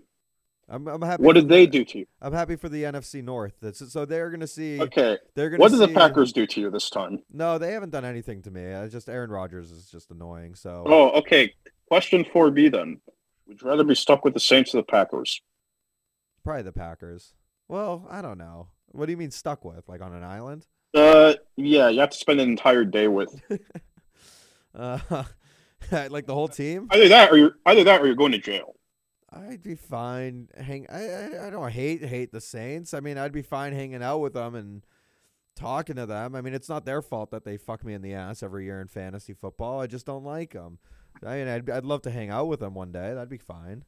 [0.68, 1.22] I'm, I'm happy.
[1.22, 2.07] what did they the- do to you?
[2.20, 3.55] I'm happy for the NFC North.
[3.62, 4.81] That's, so they're going to see.
[4.81, 7.20] Okay, They're going what did the Packers do to you this time?
[7.33, 8.74] No, they haven't done anything to me.
[8.74, 10.55] I just Aaron Rodgers is just annoying.
[10.55, 11.55] So Oh, okay.
[11.88, 13.01] Question 4B then.
[13.46, 15.40] Would you rather be stuck with the Saints or the Packers?
[16.44, 17.35] probably the Packers.
[17.68, 18.68] Well, I don't know.
[18.88, 19.88] What do you mean stuck with?
[19.88, 20.66] Like on an island?
[20.94, 23.40] Uh, yeah, you have to spend an entire day with
[24.75, 24.99] Uh,
[25.90, 26.87] like the whole team?
[26.92, 28.77] either that or you're either that or you're going to jail.
[29.31, 30.49] I'd be fine.
[30.57, 30.87] Hang.
[30.88, 32.94] I, I I don't hate hate the Saints.
[32.94, 34.85] I mean, I'd be fine hanging out with them and
[35.57, 36.35] talking to them.
[36.37, 38.81] I mean, it's not their fault that they fuck me in the ass every year
[38.81, 39.81] in fantasy football.
[39.81, 40.79] I just don't like them.
[41.27, 43.12] I mean, I'd I'd love to hang out with them one day.
[43.14, 43.85] That'd be fine.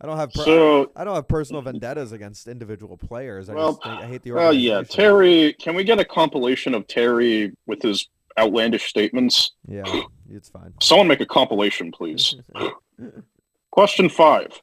[0.00, 0.32] I don't have.
[0.32, 3.48] Per- So, I don't have personal vendettas against individual players.
[3.48, 4.82] I Well, just think, I hate the well, yeah.
[4.82, 5.54] Terry.
[5.54, 9.52] Can we get a compilation of Terry with his outlandish statements?
[9.66, 9.84] Yeah,
[10.30, 10.74] it's fine.
[10.82, 12.34] Someone make a compilation, please.
[13.70, 14.60] Question five: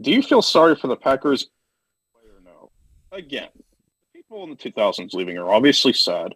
[0.00, 1.48] Do you feel sorry for the Packers?
[2.14, 2.70] Or no?
[3.16, 3.48] Again,
[4.12, 6.34] people in the 2000s leaving are obviously sad.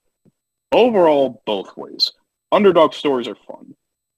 [0.72, 2.12] Overall, both ways.
[2.52, 3.74] Underdog stories are fun.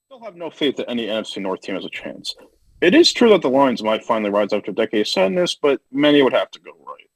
[0.06, 2.34] Still have no faith that any NFC North team has a chance.
[2.80, 5.80] It is true that the Lions might finally rise after a decade of sadness, but
[5.90, 7.10] many would have to go right.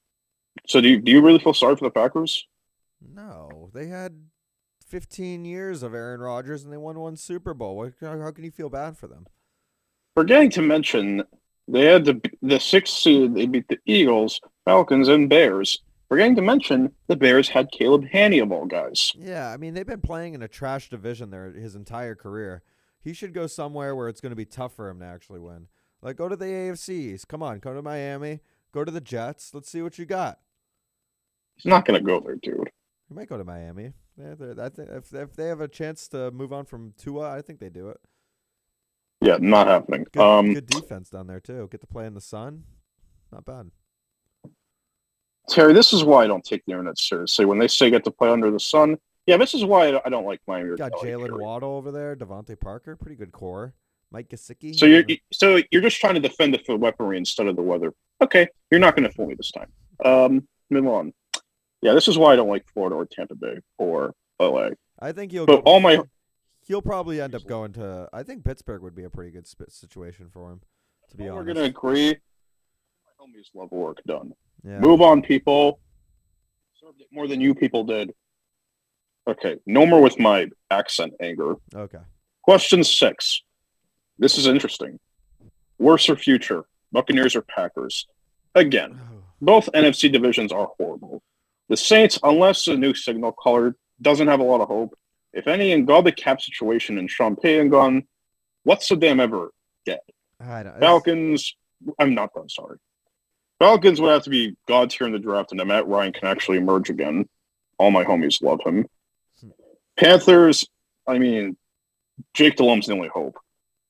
[0.66, 2.46] So, do you, do you really feel sorry for the Packers?
[3.14, 4.14] no, they had
[4.86, 7.76] 15 years of Aaron Rodgers and they won one Super Bowl.
[7.76, 9.26] What, how, can you feel bad for them?
[10.14, 11.24] Forgetting to mention,
[11.66, 13.34] they had the the sixth seed.
[13.34, 15.78] They beat the Eagles, Falcons, and Bears.
[16.08, 19.12] Forgetting to mention, the Bears had Caleb Haney of all guys.
[19.18, 22.62] Yeah, I mean they've been playing in a trash division there his entire career.
[23.02, 25.66] He should go somewhere where it's going to be tough for him to actually win.
[26.00, 27.26] Like go to the AFCs.
[27.26, 28.40] Come on, come to Miami.
[28.72, 29.52] Go to the Jets.
[29.52, 30.38] Let's see what you got.
[31.56, 32.70] He's not going to go there, dude.
[33.08, 33.92] He might go to Miami.
[34.16, 37.42] Yeah, I think if if they have a chance to move on from Tua, I
[37.42, 37.98] think they do it.
[39.20, 40.06] Yeah, not happening.
[40.12, 41.68] Good, Um, good defense down there too.
[41.70, 42.64] Get to play in the sun.
[43.30, 43.70] Not bad.
[45.48, 47.44] Terry, this is why I don't take the internet seriously.
[47.44, 50.26] When they say get to play under the sun, yeah, this is why I don't
[50.26, 50.76] like Miami.
[50.76, 51.38] Got Jaylen.
[51.40, 52.16] Waddle over there.
[52.16, 53.74] DeVante Parker, pretty good core.
[54.10, 54.78] Mike Gesicki.
[54.78, 57.92] So you're so you're just trying to defend the weaponry instead of the weather.
[58.20, 59.70] Okay, you're not going to fool me this time.
[60.04, 61.12] Um, move on.
[61.80, 64.70] Yeah, this is why I don't like Florida or Tampa Bay or LA.
[65.00, 65.46] I think he'll.
[65.46, 65.98] But go, all my
[66.66, 68.08] he'll probably end up going to.
[68.12, 70.60] I think Pittsburgh would be a pretty good situation for him.
[71.10, 72.08] To be Well, honest, we're gonna agree.
[72.10, 74.32] My homies love work done.
[74.62, 74.78] yeah.
[74.78, 75.80] Move on, people.
[76.80, 78.12] Served it more than you people did.
[79.28, 81.54] Okay, no more with my accent anger.
[81.74, 81.98] Okay.
[82.42, 83.42] Question six.
[84.18, 84.98] This is interesting.
[85.78, 88.06] Worse or future, Buccaneers or Packers?
[88.54, 89.22] Again, oh.
[89.40, 91.22] both NFC divisions are horrible.
[91.68, 94.98] The Saints, unless a new signal caller doesn't have a lot of hope,
[95.32, 98.04] if any and God, the cap situation and Sean Payton gone,
[98.64, 99.50] what's the damn ever?
[100.40, 100.78] I don't.
[100.80, 101.54] Falcons,
[101.98, 102.78] I'm not done, sorry.
[103.58, 106.58] Falcons would have to be gods here in the draft, and Matt Ryan can actually
[106.58, 107.28] emerge again.
[107.78, 108.86] All my homies love him.
[109.98, 110.66] Panthers,
[111.06, 111.56] I mean,
[112.34, 113.38] Jake Delhomme the only hope.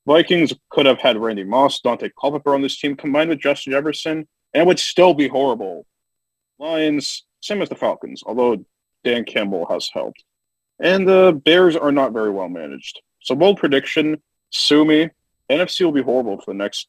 [0.06, 4.26] Vikings could have had Randy Moss, Daunte Culpepper on this team combined with Justin Jefferson,
[4.52, 5.86] and it would still be horrible.
[6.58, 8.64] Lions, same as the Falcons, although
[9.04, 10.24] Dan Campbell has helped.
[10.80, 13.00] And the Bears are not very well managed.
[13.20, 15.10] So bold prediction, sue me,
[15.48, 16.88] NFC will be horrible for the next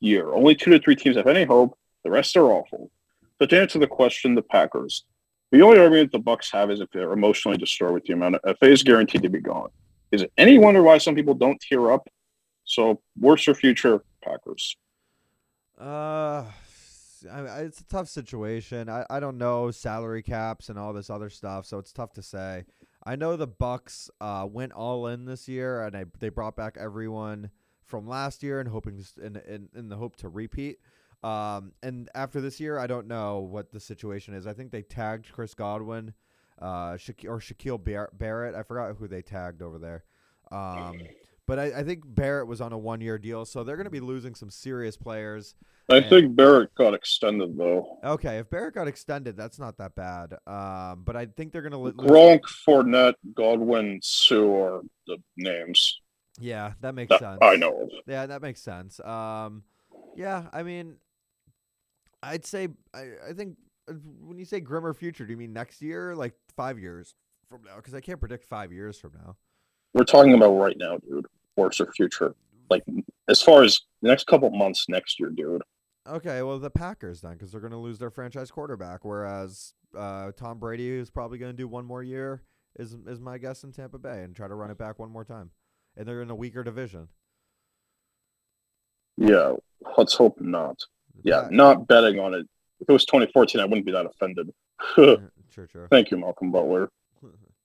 [0.00, 0.32] year.
[0.32, 1.76] Only two to three teams have any hope.
[2.04, 2.90] The rest are awful.
[3.38, 5.04] But to answer the question, the Packers.
[5.50, 8.58] The only argument the Bucks have is if they're emotionally distraught with the amount of
[8.58, 9.70] FA is guaranteed to be gone.
[10.12, 12.08] Is it any wonder why some people don't tear up?
[12.64, 14.76] So worse for future Packers.
[15.78, 16.44] Uh,
[17.22, 18.88] it's a tough situation.
[18.88, 22.22] I, I don't know salary caps and all this other stuff, so it's tough to
[22.22, 22.64] say.
[23.04, 26.76] I know the Bucks uh, went all in this year, and I, they brought back
[26.78, 27.50] everyone
[27.84, 30.78] from last year, and hoping in, in in the hope to repeat.
[31.22, 34.46] Um, and after this year, I don't know what the situation is.
[34.46, 36.14] I think they tagged Chris Godwin,
[36.60, 38.54] uh, Shaq- or Shaquille Bar- Barrett.
[38.54, 40.04] I forgot who they tagged over there.
[40.52, 41.00] Um,
[41.46, 43.90] but I, I think Barrett was on a one year deal, so they're going to
[43.90, 45.54] be losing some serious players.
[45.90, 46.08] I Yeah.
[46.10, 47.98] think Barrett got extended though.
[48.04, 50.34] Okay, if Barrett got extended, that's not that bad.
[50.46, 51.78] Um, but I think they're gonna.
[51.78, 56.00] Lo- lose- Gronk, Fournette, Godwin, Sue are the names
[56.40, 57.38] yeah, that makes that sense.
[57.42, 57.88] I know.
[58.06, 59.00] Yeah, that makes sense.
[59.00, 59.64] Um,
[60.14, 60.96] yeah, I mean,
[62.22, 63.56] I'd say I, I think
[63.88, 67.14] uh, when you say grimmer future, do you mean next year, like five years
[67.48, 67.76] from now?
[67.76, 69.36] Because I can't predict five years from now.
[69.94, 71.26] We're talking about right now, dude.
[71.56, 72.34] Worse or future.
[72.70, 72.84] Like
[73.28, 75.62] as far as the next couple months next year, dude.
[76.08, 80.32] Okay, well the Packers then, because they're going to lose their franchise quarterback, whereas uh,
[80.36, 82.42] Tom Brady is probably going to do one more year.
[82.78, 85.24] Is is my guess in Tampa Bay and try to run it back one more
[85.24, 85.50] time,
[85.96, 87.08] and they're in a weaker division.
[89.16, 89.54] Yeah,
[89.96, 90.78] let's hope not.
[91.22, 92.46] Yeah, Pack- not betting on it.
[92.80, 94.50] If it was 2014, I wouldn't be that offended.
[95.50, 95.88] Sure, sure.
[95.90, 96.88] Thank you, Malcolm Butler.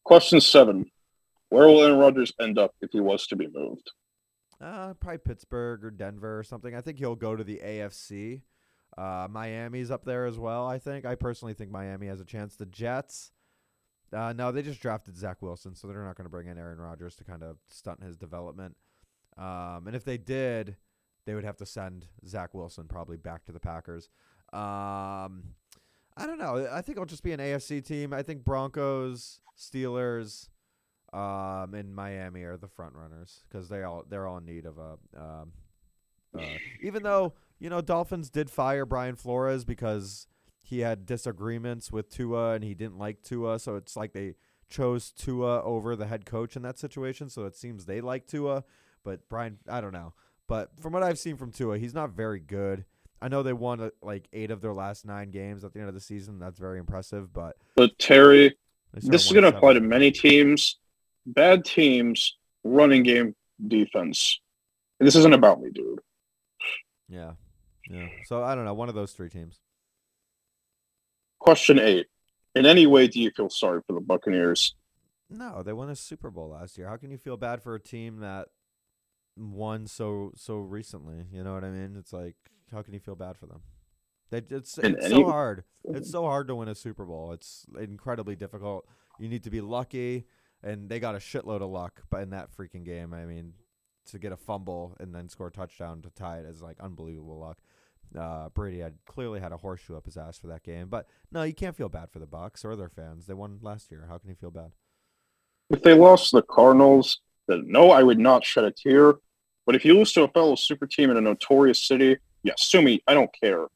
[0.04, 0.90] Question seven:
[1.50, 3.92] Where will Aaron Rodgers end up if he was to be moved?
[4.60, 6.74] Uh, probably Pittsburgh or Denver or something.
[6.74, 8.42] I think he'll go to the AFC.
[8.98, 10.66] Uh, Miami's up there as well.
[10.66, 11.06] I think.
[11.06, 12.56] I personally think Miami has a chance.
[12.56, 13.32] The Jets.
[14.12, 16.80] Uh, no, they just drafted Zach Wilson, so they're not going to bring in Aaron
[16.80, 18.76] Rodgers to kind of stunt his development.
[19.38, 20.78] Um, and if they did,
[21.26, 24.10] they would have to send Zach Wilson probably back to the Packers.
[24.52, 25.56] Um,
[26.16, 26.68] I don't know.
[26.72, 28.14] I think it'll just be an AFC team.
[28.14, 30.50] I think Broncos, Steelers,
[31.12, 34.78] um, and Miami are the front runners because they all they're all in need of
[34.78, 34.98] a.
[35.16, 35.54] Um,
[36.38, 36.44] uh,
[36.82, 40.28] even though you know Dolphins did fire Brian Flores because
[40.62, 44.36] he had disagreements with Tua and he didn't like Tua, so it's like they
[44.70, 47.30] chose Tua over the head coach in that situation.
[47.30, 48.64] So it seems they like Tua,
[49.04, 50.14] but Brian, I don't know.
[50.48, 52.86] But from what I've seen from Tua, he's not very good.
[53.22, 55.88] I know they won uh, like eight of their last nine games at the end
[55.88, 56.40] of the season.
[56.40, 57.34] That's very impressive.
[57.34, 58.58] But But Terry,
[58.94, 60.78] this is going to apply to many teams.
[61.26, 63.34] Bad teams, running game,
[63.66, 64.42] defense.
[65.00, 66.00] And this isn't about me, dude.
[67.08, 67.32] Yeah,
[67.90, 68.08] yeah.
[68.26, 68.74] So I don't know.
[68.74, 69.60] One of those three teams.
[71.40, 72.08] Question eight:
[72.56, 74.76] In any way, do you feel sorry for the Buccaneers?
[75.30, 76.88] No, they won a Super Bowl last year.
[76.88, 78.50] How can you feel bad for a team that
[79.38, 81.26] won so so recently?
[81.32, 81.96] You know what I mean?
[81.98, 82.36] It's like
[82.72, 83.62] how can you feel bad for them?
[84.30, 85.64] They, it's it's any- so hard.
[85.86, 87.34] It's so hard to win a Super Bowl.
[87.34, 88.88] It's incredibly difficult.
[89.20, 90.26] You need to be lucky,
[90.64, 92.04] and they got a shitload of luck.
[92.10, 93.54] But in that freaking game, I mean,
[94.10, 97.40] to get a fumble and then score a touchdown to tie it is like unbelievable
[97.40, 97.60] luck.
[98.18, 100.88] Uh, Brady had clearly had a horseshoe up his ass for that game.
[100.88, 103.26] But no, you can't feel bad for the Bucks or their fans.
[103.26, 104.06] They won last year.
[104.08, 104.72] How can you feel bad?
[105.70, 109.16] If they lost the Cardinals, then no, I would not shed a tear.
[109.66, 112.82] But if you lose to a fellow super team in a notorious city, yeah, sue
[112.82, 113.02] me.
[113.08, 113.68] I don't care.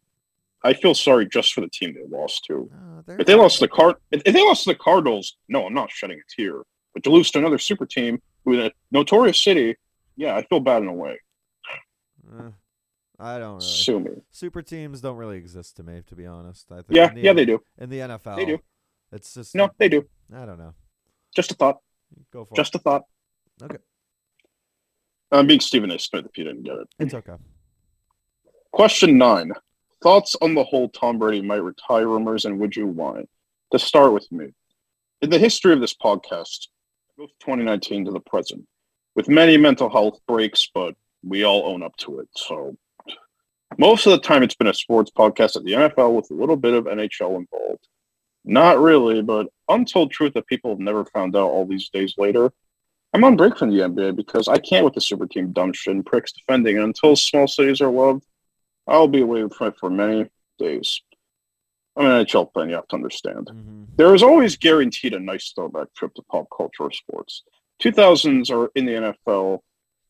[0.63, 2.69] I feel sorry just for the team they lost to.
[2.73, 5.73] Uh, they're If they lost the Card, if if they lost the Cardinals, no, I'm
[5.73, 6.63] not shedding a tear.
[6.93, 9.77] But to lose to another super team with a notorious city,
[10.15, 11.19] yeah, I feel bad in a way.
[12.37, 12.49] Eh,
[13.19, 13.61] I don't really.
[13.61, 14.11] Sue me.
[14.31, 16.71] Super teams don't really exist to me, to be honest.
[16.71, 17.61] I think Yeah, the yeah, they do.
[17.77, 18.59] In the NFL, They do.
[19.11, 20.07] It's just No, they do.
[20.35, 20.73] I don't know.
[21.35, 21.77] Just a thought.
[22.31, 23.03] Go for Just a thought.
[23.63, 23.77] Okay.
[25.31, 25.99] I'm being Stephen A.
[25.99, 26.87] Smith if you didn't get it.
[26.99, 27.33] It's okay.
[28.71, 29.51] Question nine.
[30.01, 33.25] Thoughts on the whole Tom Brady might retire rumors and would you why?
[33.71, 34.53] To start with me,
[35.21, 36.67] in the history of this podcast,
[37.17, 38.65] both 2019 to the present,
[39.15, 42.29] with many mental health breaks, but we all own up to it.
[42.35, 42.77] So
[43.77, 46.55] most of the time it's been a sports podcast at the NFL with a little
[46.55, 47.87] bit of NHL involved.
[48.45, 52.53] Not really, but untold truth that people have never found out all these days later.
[53.17, 55.95] I'm on break from the NBA because I can't with the super team dumb shit
[55.95, 56.75] and pricks defending.
[56.75, 58.23] And until small cities are loved,
[58.85, 61.01] I'll be away from it for many days.
[61.95, 63.47] I'm an NHL fan, you have to understand.
[63.47, 63.83] Mm-hmm.
[63.95, 67.41] There is always guaranteed a nice throwback trip to pop culture or sports.
[67.81, 69.61] 2000s are in the NFL,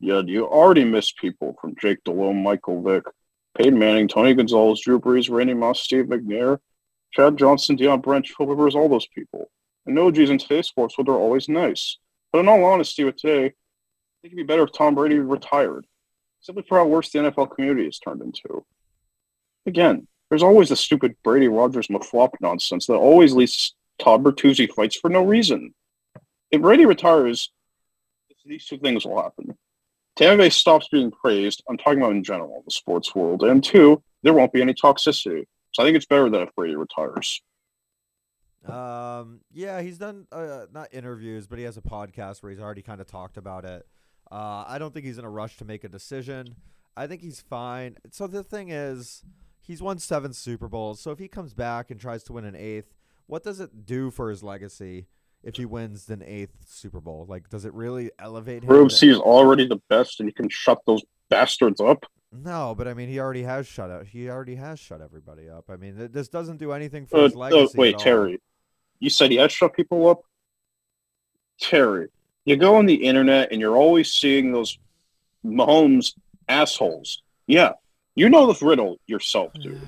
[0.02, 3.06] yet you already miss people from Jake Delhomme, Michael Vick,
[3.58, 6.60] Peyton Manning, Tony Gonzalez, Drew Brees, Randy Moss, Steve McNair,
[7.14, 9.50] Chad Johnson, Deion Branch, Phil Rivers, all those people.
[9.86, 11.98] And no G's in today's sports, but they're always nice.
[12.32, 15.86] But in all honesty, with today, I think it'd be better if Tom Brady retired,
[16.42, 18.66] simply for how worse the NFL community has turned into.
[19.66, 24.98] Again, there's always the stupid Brady Rodgers McFlop nonsense that always leads Todd Bertuzzi fights
[24.98, 25.74] for no reason.
[26.52, 27.52] If Brady retires,
[28.46, 29.58] these two things will happen.
[30.16, 31.64] Tampa Bay stops being praised.
[31.70, 33.44] I'm talking about in general, the sports world.
[33.44, 35.46] And two, there won't be any toxicity.
[35.74, 37.42] So I think it's better that if Brady retires.
[38.70, 42.82] Um, yeah, he's done uh, not interviews, but he has a podcast where he's already
[42.82, 43.86] kind of talked about it.
[44.32, 46.56] Uh, I don't think he's in a rush to make a decision.
[46.96, 47.98] I think he's fine.
[48.12, 49.24] So the thing is,
[49.62, 51.00] he's won seven Super Bowls.
[51.00, 52.94] So if he comes back and tries to win an eighth,
[53.28, 55.08] what does it do for his legacy
[55.44, 57.26] if he wins an eighth Super Bowl?
[57.30, 58.70] Like, does it really elevate him?
[58.70, 62.06] Proves he's already the best and he can shut those bastards up.
[62.34, 64.08] No, but I mean, he already has shut out.
[64.08, 65.70] He already has shut everybody up.
[65.70, 67.78] I mean, th- this doesn't do anything for Uh, his uh, legacy.
[67.78, 68.04] wait, at all.
[68.04, 68.42] Terry.
[69.00, 70.22] You said he has shut people up?
[71.60, 72.10] Terry,
[72.46, 74.78] you go on the internet and you're always seeing those
[75.46, 76.14] Mahomes
[76.48, 77.22] assholes.
[77.48, 77.74] Yeah.
[78.16, 79.82] You know the riddle yourself, dude.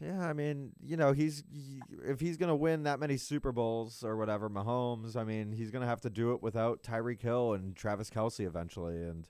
[0.00, 4.02] Yeah, I mean, you know, he's he, if he's gonna win that many Super Bowls
[4.02, 5.16] or whatever, Mahomes.
[5.16, 9.02] I mean, he's gonna have to do it without Tyreek Hill and Travis Kelce eventually,
[9.02, 9.28] and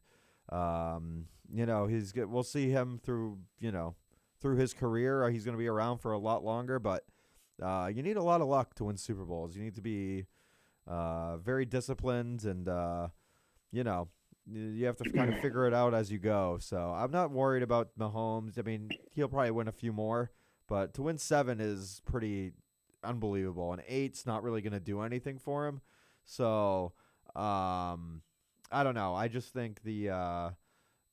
[0.50, 2.14] um, you know, he's.
[2.14, 3.96] We'll see him through, you know,
[4.40, 5.28] through his career.
[5.28, 7.04] He's gonna be around for a lot longer, but
[7.62, 9.56] uh, you need a lot of luck to win Super Bowls.
[9.56, 10.26] You need to be
[10.86, 13.08] uh, very disciplined, and uh,
[13.70, 14.08] you know,
[14.50, 16.58] you have to kind of figure it out as you go.
[16.60, 18.58] So I'm not worried about Mahomes.
[18.58, 20.30] I mean, he'll probably win a few more.
[20.68, 22.52] But to win seven is pretty
[23.04, 25.80] unbelievable, and eight's not really going to do anything for him.
[26.24, 26.92] So,
[27.34, 28.22] um,
[28.70, 29.14] I don't know.
[29.14, 30.50] I just think the uh,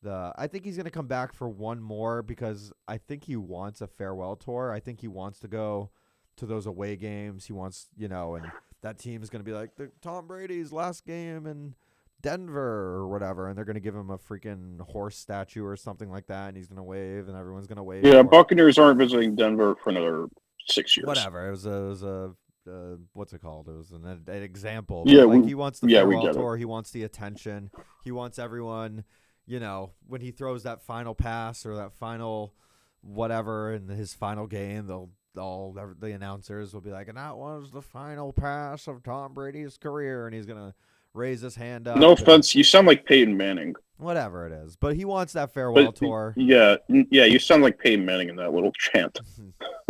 [0.01, 3.35] the I think he's going to come back for one more because I think he
[3.35, 4.71] wants a farewell tour.
[4.71, 5.91] I think he wants to go
[6.39, 7.45] to those away games.
[7.45, 10.71] He wants, you know, and that team is going to be like the Tom Brady's
[10.71, 11.75] last game in
[12.21, 16.09] Denver or whatever, and they're going to give him a freaking horse statue or something
[16.09, 18.03] like that, and he's going to wave, and everyone's going to wave.
[18.03, 18.27] Yeah, for him.
[18.27, 20.27] Buccaneers aren't visiting Denver for another
[20.67, 21.07] six years.
[21.07, 21.47] whatever.
[21.47, 22.31] It was a, it was a
[22.67, 23.67] uh, what's it called?
[23.67, 25.03] It was an, an example.
[25.07, 26.33] Yeah, like we- he wants the yeah, farewell get it.
[26.37, 26.57] tour.
[26.57, 27.71] He wants the attention.
[28.03, 29.05] He wants everyone.
[29.45, 32.53] You know, when he throws that final pass or that final
[33.01, 37.71] whatever in his final game, they'll all the announcers will be like, "And that was
[37.71, 40.73] the final pass of Tom Brady's career," and he's gonna
[41.13, 41.97] raise his hand up.
[41.97, 43.75] No offense, you sound like Peyton Manning.
[43.97, 44.75] whatever it is.
[44.75, 46.33] But he wants that farewell But tour.
[46.37, 49.19] yeah, yeah, you sound like Peyton Manning in that little chant.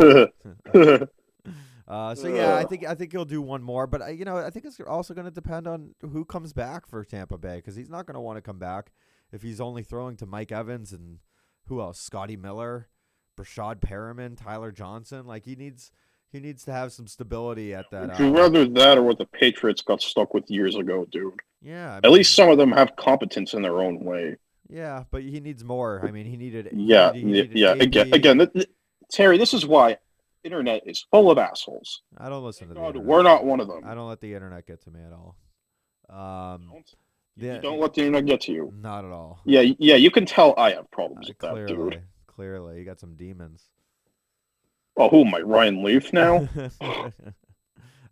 [1.88, 4.36] Uh, so yeah, I think I think he'll do one more, but uh, you know,
[4.36, 7.74] I think it's also going to depend on who comes back for Tampa Bay because
[7.74, 8.92] he's not going to want to come back
[9.32, 11.18] if he's only throwing to Mike Evans and
[11.64, 11.98] who else?
[11.98, 12.86] Scotty Miller,
[13.38, 15.26] Breshad Perriman, Tyler Johnson.
[15.26, 15.90] Like he needs
[16.30, 18.08] he needs to have some stability at that.
[18.10, 21.34] Would you uh, rather that or what the Patriots got stuck with years ago, dude?
[21.62, 24.36] yeah, I At mean, least some of them have competence in their own way.
[24.68, 26.00] yeah, but he needs more.
[26.06, 27.70] I mean, he needed Yeah, he yeah, needed yeah.
[27.72, 27.82] AD.
[27.82, 28.68] Again, again, th- th-
[29.10, 29.98] Terry, this is why
[30.44, 32.02] internet is full of assholes.
[32.16, 33.82] I don't listen to the God, we're not one of them.
[33.84, 35.36] I don't let the internet get to me at all.
[36.08, 36.94] Um, Don't-
[37.36, 38.72] yeah, You don't let the internet get to you.
[38.76, 39.40] not at all.
[39.44, 39.94] Yeah, yeah.
[39.96, 42.02] You can tell I have problems with that, dude.
[42.40, 43.68] Clearly, you got some demons.
[44.96, 46.48] Oh, who am I, Ryan Leaf now?
[46.80, 47.10] uh,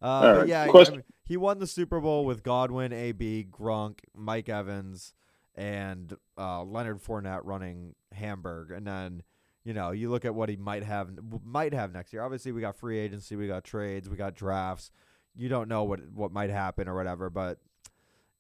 [0.03, 5.15] right, yeah, I mean, he won the Super Bowl with Godwin, AB, Gronk, Mike Evans,
[5.55, 9.23] and uh, Leonard Fournette running Hamburg, and then
[9.65, 11.09] you know you look at what he might have
[11.43, 12.23] might have next year.
[12.23, 14.91] Obviously, we got free agency, we got trades, we got drafts.
[15.35, 17.61] You don't know what what might happen or whatever, but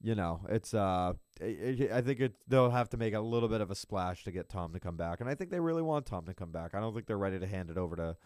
[0.02, 3.70] you know it's uh I think it they'll have to make a little bit of
[3.70, 6.24] a splash to get Tom to come back, and I think they really want Tom
[6.26, 6.74] to come back.
[6.74, 8.16] I don't think they're ready to hand it over to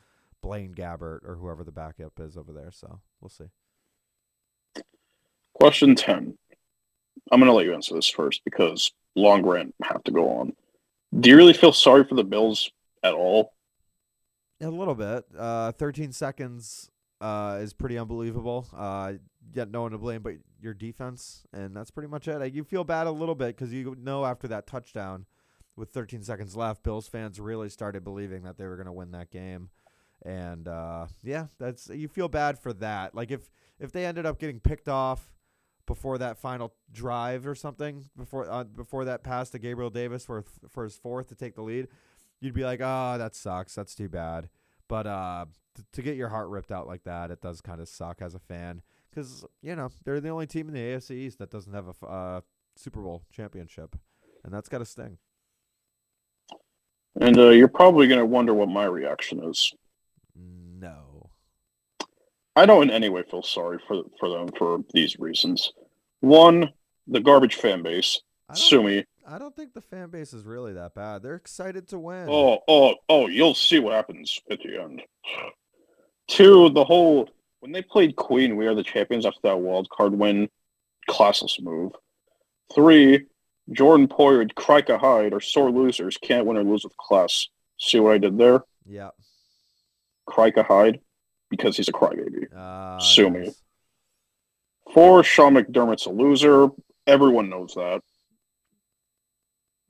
[0.42, 2.70] Blaine Gabbert or whoever the backup is over there.
[2.70, 3.50] So we'll see.
[5.54, 6.36] Question 10.
[7.30, 10.54] I'm gonna let you answer this first because long rant have to go on.
[11.20, 12.70] Do you really feel sorry for the Bills
[13.02, 13.52] at all?
[14.60, 15.24] A little bit.
[15.36, 16.90] Uh, 13 seconds
[17.22, 18.66] uh, is pretty unbelievable.
[18.76, 19.14] Uh,
[19.54, 22.52] yet no one to blame but your defense, and that's pretty much it.
[22.52, 25.26] You feel bad a little bit because you know after that touchdown
[25.76, 29.12] with 13 seconds left, Bills fans really started believing that they were going to win
[29.12, 29.70] that game.
[30.24, 33.14] And uh, yeah, that's you feel bad for that.
[33.14, 35.32] Like if if they ended up getting picked off
[35.86, 40.44] before that final drive or something, before uh, before that pass to Gabriel Davis for
[40.68, 41.88] for his fourth to take the lead,
[42.40, 43.74] you'd be like, "Oh, that sucks.
[43.74, 44.48] That's too bad."
[44.92, 47.88] But uh, t- to get your heart ripped out like that, it does kind of
[47.88, 51.38] suck as a fan because you know they're the only team in the AFC East
[51.38, 52.40] that doesn't have a uh,
[52.76, 53.96] Super Bowl championship,
[54.44, 55.16] and that's got to sting.
[57.18, 59.72] And uh, you're probably going to wonder what my reaction is.
[60.36, 61.30] No.
[62.54, 65.72] I don't in any way feel sorry for for them for these reasons.
[66.20, 66.70] One,
[67.06, 68.20] the garbage fan base.
[68.52, 69.06] Sue me.
[69.26, 71.22] I don't think the fan base is really that bad.
[71.22, 72.28] They're excited to win.
[72.28, 73.28] Oh, oh, oh!
[73.28, 75.02] You'll see what happens at the end.
[76.28, 77.28] Two, the whole
[77.62, 80.48] when they played Queen, we are the champions after that wild card win,
[81.08, 81.92] classless move.
[82.74, 83.26] Three,
[83.70, 87.46] Jordan Poyer, Krika Hyde are sore losers, can't win or lose with class.
[87.78, 88.64] See what I did there?
[88.84, 89.10] Yeah.
[90.28, 90.98] Krika Hyde,
[91.50, 92.52] because he's a crybaby.
[92.52, 93.46] Uh, Sue nice.
[93.46, 93.52] me.
[94.92, 96.68] Four, Sean McDermott's a loser.
[97.06, 98.02] Everyone knows that.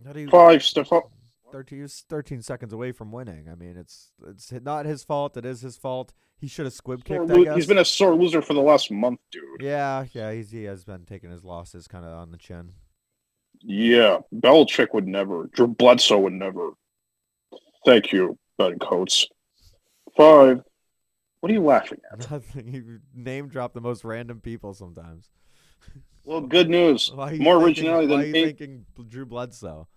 [0.06, 1.02] How do you, Five, Stefon.
[1.52, 3.48] 13, 13 seconds away from winning.
[3.50, 5.36] I mean, it's it's not his fault.
[5.36, 6.12] It is his fault.
[6.38, 7.26] He should have squib kicked.
[7.26, 7.54] Lo-.
[7.54, 9.42] He's been a sore loser for the last month, dude.
[9.60, 10.32] yeah, yeah.
[10.32, 12.72] He's, he has been taking his losses kind of on the chin.
[13.60, 15.46] Yeah, Belichick would never.
[15.52, 16.70] Drew Bledsoe would never.
[17.84, 19.26] Thank you, Ben Coates.
[20.16, 20.62] Five.
[21.40, 22.30] What are you laughing at?
[22.30, 22.68] Nothing.
[22.72, 25.28] You name drop the most random people sometimes.
[26.24, 27.10] Well, good news.
[27.14, 29.88] Why More thinking- originality why than are you thinking Drew Bledsoe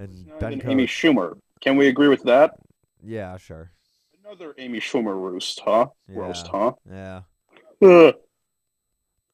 [0.00, 1.38] and Ben Amy Schumer.
[1.60, 2.54] Can we agree with that?
[3.04, 3.70] Yeah, sure.
[4.24, 5.86] Another Amy Schumer roost, huh?
[6.08, 6.72] Roast, huh?
[6.90, 7.22] Yeah.
[7.82, 8.14] Ugh.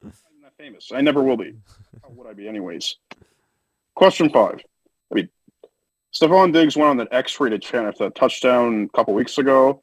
[0.03, 0.13] I'm
[0.43, 0.91] not famous.
[0.93, 1.55] I never will be.
[2.03, 2.97] How would I be, anyways?
[3.95, 4.61] Question five.
[5.11, 5.29] I mean,
[6.13, 9.83] Stefon Diggs went on that X-rated chant after that touchdown a couple weeks ago.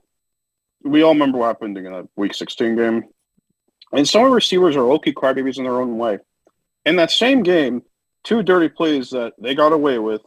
[0.84, 3.04] We all remember what happened in that Week 16 game.
[3.94, 6.18] And some receivers are low-key crybabies in their own way.
[6.86, 7.84] In that same game,
[8.24, 10.22] two dirty plays that they got away with.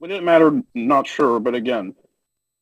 [0.00, 1.94] It didn't matter, not sure, but again,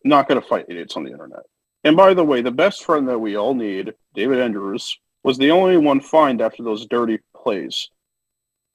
[0.05, 1.43] not going to fight idiots on the internet.
[1.85, 5.51] And by the way, the best friend that we all need, David Andrews, was the
[5.51, 7.89] only one fined after those dirty plays.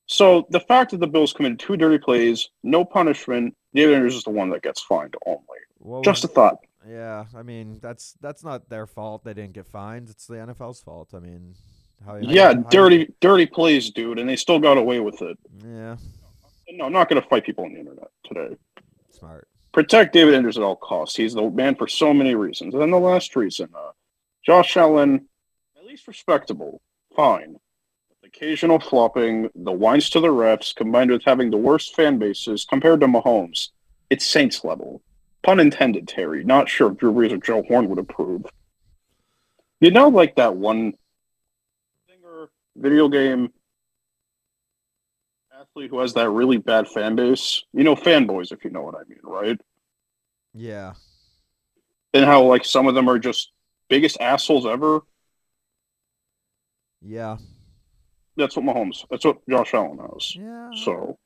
[0.07, 4.24] So the fact that the Bills committed two dirty plays, no punishment, David Andrews is
[4.24, 5.39] the one that gets fined only.
[5.78, 6.57] What Just a thought.
[6.88, 9.24] yeah, I mean that's that's not their fault.
[9.24, 10.09] They didn't get fined.
[10.09, 11.14] It's the NFL's fault.
[11.16, 11.55] I mean,
[12.05, 12.14] how?
[12.14, 15.38] how Yeah, how- dirty, dirty plays, dude, and they still got away with it.
[15.66, 15.95] Yeah,
[16.74, 18.55] No, I'm not going to fight people on the internet today.
[19.11, 19.47] smart.
[19.74, 21.15] Protect David Andrews at all costs.
[21.15, 22.74] He's the man for so many reasons.
[22.74, 23.91] And then the last reason, uh,
[24.45, 25.28] Josh Allen,
[25.78, 26.82] at least respectable,
[27.15, 27.57] fine.
[28.24, 32.99] Occasional flopping, the whines to the refs, combined with having the worst fan bases compared
[33.01, 33.69] to Mahomes,
[34.09, 35.01] it's Saints level.
[35.43, 36.43] Pun intended, Terry.
[36.43, 38.45] Not sure if Drew Brees or Joe Horn would approve.
[39.80, 40.93] You know, like that one
[42.07, 43.51] singer video game
[45.72, 47.63] athlete who has that really bad fan base.
[47.74, 49.59] You know, fanboys, if you know what I mean, right?
[50.53, 50.93] Yeah,
[52.13, 53.51] And how like some of them are just
[53.88, 55.01] biggest assholes ever.
[57.01, 57.38] yeah,
[58.36, 59.05] That's what Mahomes.
[59.09, 60.36] That's what Josh Allen has.
[60.36, 60.72] yeah.
[60.84, 61.17] So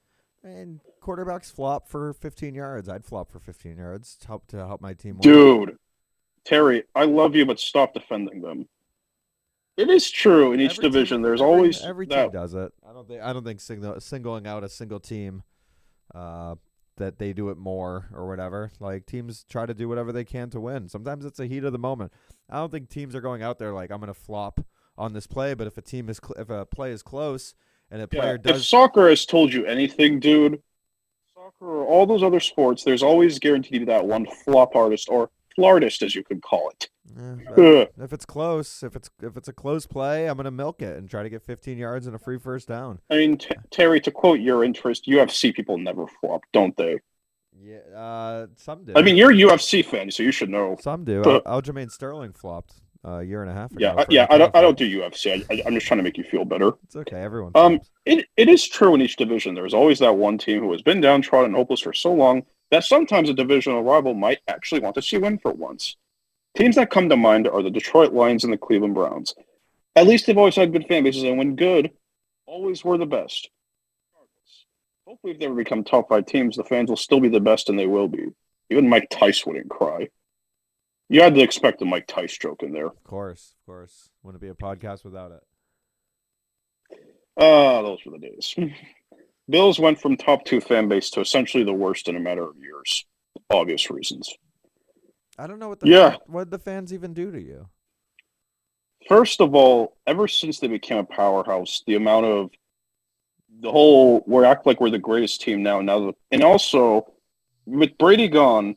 [0.43, 2.87] and quarterbacks flop for 15 yards.
[2.87, 5.21] I'd flop for 15 yards to help to help my team win.
[5.21, 5.77] Dude,
[6.45, 8.67] Terry, I love you, but stop defending them.
[9.77, 11.21] It is true in each Every team- division.
[11.21, 12.23] There's every- always every that.
[12.23, 12.71] team does it.
[12.87, 15.43] I don't think I don't think single, singling out a single team
[16.13, 16.55] uh,
[16.97, 18.71] that they do it more or whatever.
[18.79, 20.87] Like teams try to do whatever they can to win.
[20.87, 22.13] Sometimes it's a heat of the moment.
[22.49, 24.61] I don't think teams are going out there like I'm going to flop
[24.97, 25.53] on this play.
[25.55, 27.53] But if a team is cl- if a play is close
[27.91, 30.61] and a Yeah, player if does soccer has told you anything, dude,
[31.33, 36.01] soccer or all those other sports, there's always guaranteed that one flop artist or flartist,
[36.01, 36.89] as you could call it.
[37.57, 37.87] Ugh.
[38.01, 40.97] if it's close, if it's if it's a close play, I'm going to milk it
[40.97, 42.99] and try to get 15 yards and a free first down.
[43.09, 46.99] I mean, T- Terry, to quote your interest, UFC people never flop, don't they?
[47.57, 48.93] Yeah, uh, some do.
[48.95, 50.77] I mean, you're a UFC fan, so you should know.
[50.81, 51.21] some do.
[51.21, 52.73] but- Al- Aljamain Sterling flopped
[53.05, 53.77] a year and a half ago.
[53.79, 54.27] Yeah, I, yeah.
[54.29, 54.55] I don't.
[54.55, 55.45] I don't do UFC.
[55.49, 56.71] I, I'm just trying to make you feel better.
[56.83, 57.21] It's okay.
[57.21, 57.51] Everyone.
[57.55, 57.79] Um.
[58.05, 59.53] It it is true in each division.
[59.55, 62.83] There's always that one team who has been downtrodden and hopeless for so long that
[62.83, 65.95] sometimes a divisional rival might actually want to see win for once.
[66.55, 69.35] Teams that come to mind are the Detroit Lions and the Cleveland Browns.
[69.95, 71.91] At least they've always had good fan bases, and when good,
[72.45, 73.49] always were the best.
[75.05, 77.69] Hopefully, if they ever become top five teams, the fans will still be the best,
[77.69, 78.27] and they will be.
[78.69, 80.07] Even Mike Tice wouldn't cry.
[81.09, 82.87] You had to expect a Mike Tice joke in there.
[82.87, 84.09] Of course, of course.
[84.23, 85.43] Wouldn't be a podcast without it.
[87.37, 88.55] Ah, those were the days.
[89.49, 92.57] Bills went from top two fan base to essentially the worst in a matter of
[92.57, 93.05] years.
[93.51, 94.33] Obvious reasons.
[95.37, 96.15] I don't know what the Yeah.
[96.25, 97.67] what the fans even do to you.
[99.07, 102.49] First of all, ever since they became a powerhouse, the amount of
[103.59, 105.79] the whole we act like we're the greatest team now.
[105.81, 107.13] Now, and also
[107.65, 108.75] with Brady gone,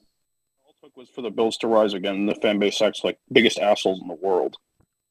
[0.64, 3.02] all it took was for the Bills to rise again, and the fan base acts
[3.04, 4.56] like biggest assholes in the world.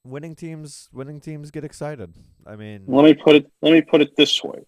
[0.03, 2.13] Winning teams, winning teams get excited.
[2.45, 3.51] I mean, Let me put it.
[3.61, 4.59] Let me put it this way: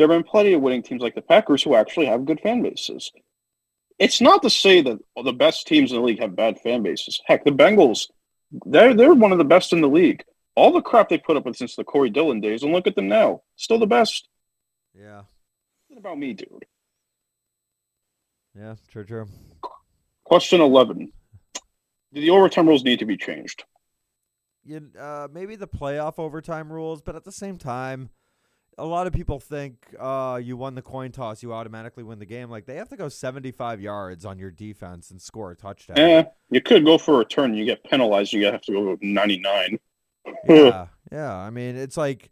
[0.00, 2.62] there have been plenty of winning teams like the Packers who actually have good fan
[2.62, 3.12] bases.
[3.98, 7.20] It's not to say that the best teams in the league have bad fan bases.
[7.26, 8.06] Heck, the Bengals,
[8.64, 10.24] they're they're one of the best in the league.
[10.54, 12.96] All the crap they put up with since the Corey Dillon days, and look at
[12.96, 14.26] them now, still the best.
[14.98, 15.24] yeah,
[15.88, 16.64] What about me, dude?
[18.56, 19.26] yeah, true, true.
[20.24, 21.12] Question eleven:
[22.14, 23.64] Do the overtime rules need to be changed?
[24.64, 28.08] You, uh, maybe the playoff overtime rules, but at the same time,
[28.80, 32.26] a lot of people think uh, you won the coin toss, you automatically win the
[32.26, 32.50] game.
[32.50, 35.98] Like they have to go 75 yards on your defense and score a touchdown.
[35.98, 39.38] Eh, you could go for a return, you get penalized, you have to go ninety
[39.38, 39.78] nine.
[40.48, 41.34] yeah, yeah.
[41.34, 42.30] I mean, it's like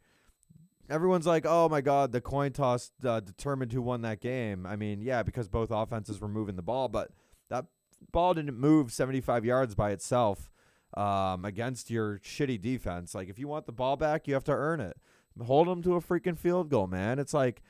[0.89, 4.77] everyone's like, "Oh my God, the coin toss uh, determined who won that game." I
[4.77, 7.11] mean, yeah, because both offenses were moving the ball, but
[7.51, 7.67] that
[8.11, 10.51] ball didn't move 75 yards by itself
[10.95, 13.15] um, against your shitty defense.
[13.15, 14.97] Like, if you want the ball back, you have to earn it.
[15.45, 17.19] Hold them to a freaking field goal, man.
[17.19, 17.63] It's like.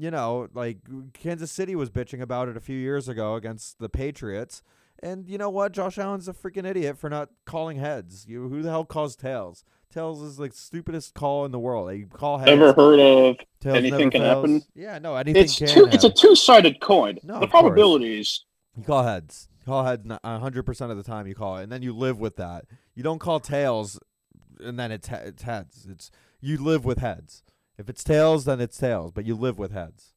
[0.00, 0.78] You know, like
[1.12, 4.62] Kansas City was bitching about it a few years ago against the Patriots.
[5.02, 5.72] And you know what?
[5.72, 8.24] Josh Allen's a freaking idiot for not calling heads.
[8.28, 9.64] You who the hell calls tails?
[9.92, 11.90] Tails is like stupidest call in the world.
[11.96, 12.50] You call heads.
[12.50, 13.36] Ever heard of?
[13.60, 14.36] tails anything can fails.
[14.36, 14.62] happen?
[14.76, 15.88] Yeah, no, anything It's can two.
[15.90, 17.18] It's a two sided coin.
[17.24, 18.44] No, the probabilities.
[18.76, 19.48] You call heads.
[19.64, 21.26] Call heads hundred percent of the time.
[21.26, 22.66] You call it, and then you live with that.
[22.94, 23.98] You don't call tails,
[24.60, 25.88] and then it's he- it's heads.
[25.90, 26.10] It's
[26.40, 27.42] you live with heads.
[27.76, 29.12] If it's tails, then it's tails.
[29.12, 30.14] But you live with heads.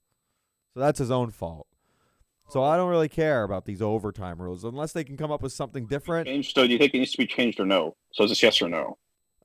[0.74, 1.68] So that's his own fault.
[2.50, 5.54] So I don't really care about these overtime rules unless they can come up with
[5.54, 6.28] something different.
[6.28, 6.54] Changed.
[6.54, 7.96] So do you think it needs to be changed or no?
[8.12, 8.98] So is this yes or no?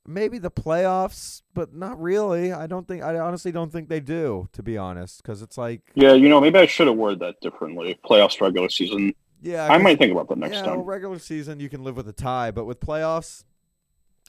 [0.06, 2.52] maybe the playoffs, but not really.
[2.52, 3.02] I don't think.
[3.02, 6.40] I honestly don't think they do, to be honest, because it's like, Yeah, you know,
[6.40, 7.98] maybe I should have worded that differently.
[8.04, 9.14] Playoffs, regular season.
[9.42, 10.76] yeah, I might think about that next yeah, time.
[10.76, 13.44] well, regular season you can live with a tie, but with playoffs,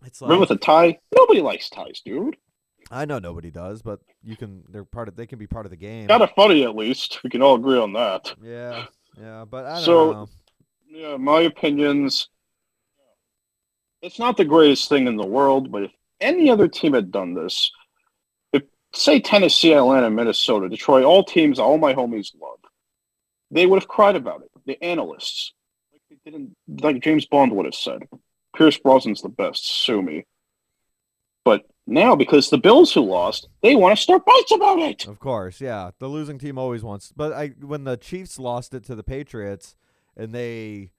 [0.05, 0.99] it's like Remember with a tie?
[1.15, 2.37] Nobody likes ties, dude.
[2.89, 4.63] I know nobody does, but you can.
[4.69, 5.15] They're part of.
[5.15, 6.07] They can be part of the game.
[6.07, 7.21] Kind of funny, at least.
[7.23, 8.33] We can all agree on that.
[8.41, 8.85] Yeah,
[9.19, 10.27] yeah, but I don't So- know.
[10.89, 12.29] Yeah, my opinions.
[14.01, 15.91] It's not the greatest thing in the world, but if
[16.21, 17.71] any other team had done this,
[18.53, 22.59] if say Tennessee, Atlanta, Minnesota, Detroit, all teams, all my homies love,
[23.51, 24.51] they would have cried about it.
[24.65, 25.51] The analysts,
[25.91, 28.03] like they didn't, like James Bond would have said,
[28.57, 29.65] Pierce Brosnan's the best.
[29.65, 30.25] Sue me.
[31.45, 35.07] But now, because the Bills who lost, they want to start bites about it.
[35.07, 35.91] Of course, yeah.
[35.99, 37.13] The losing team always wants.
[37.15, 39.75] But I, when the Chiefs lost it to the Patriots,
[40.17, 40.91] and they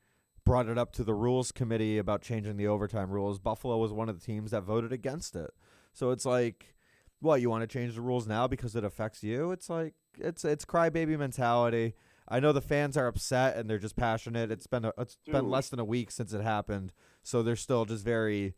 [0.45, 4.09] brought it up to the rules committee about changing the overtime rules, Buffalo was one
[4.09, 5.51] of the teams that voted against it.
[5.93, 6.75] So it's like,
[7.21, 9.51] what you want to change the rules now because it affects you?
[9.51, 11.95] It's like it's it's crybaby mentality.
[12.29, 14.51] I know the fans are upset and they're just passionate.
[14.51, 16.93] It's been a, it's been less than a week since it happened,
[17.29, 18.55] so they're still just very.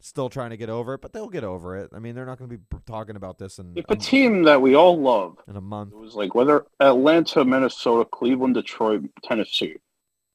[0.00, 1.88] Still trying to get over it, but they'll get over it.
[1.94, 4.42] I mean, they're not going to be talking about this in If a a team
[4.42, 5.94] that we all love in a month.
[5.94, 9.76] It was like whether Atlanta, Minnesota, Cleveland, Detroit, Tennessee,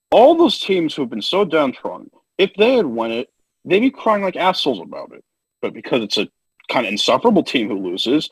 [0.09, 2.09] all those teams who have been so downtrodden,
[2.39, 3.29] if they had won it,
[3.63, 5.23] they'd be crying like assholes about it.
[5.61, 6.27] But because it's a
[6.67, 8.27] kind of insufferable team who loses,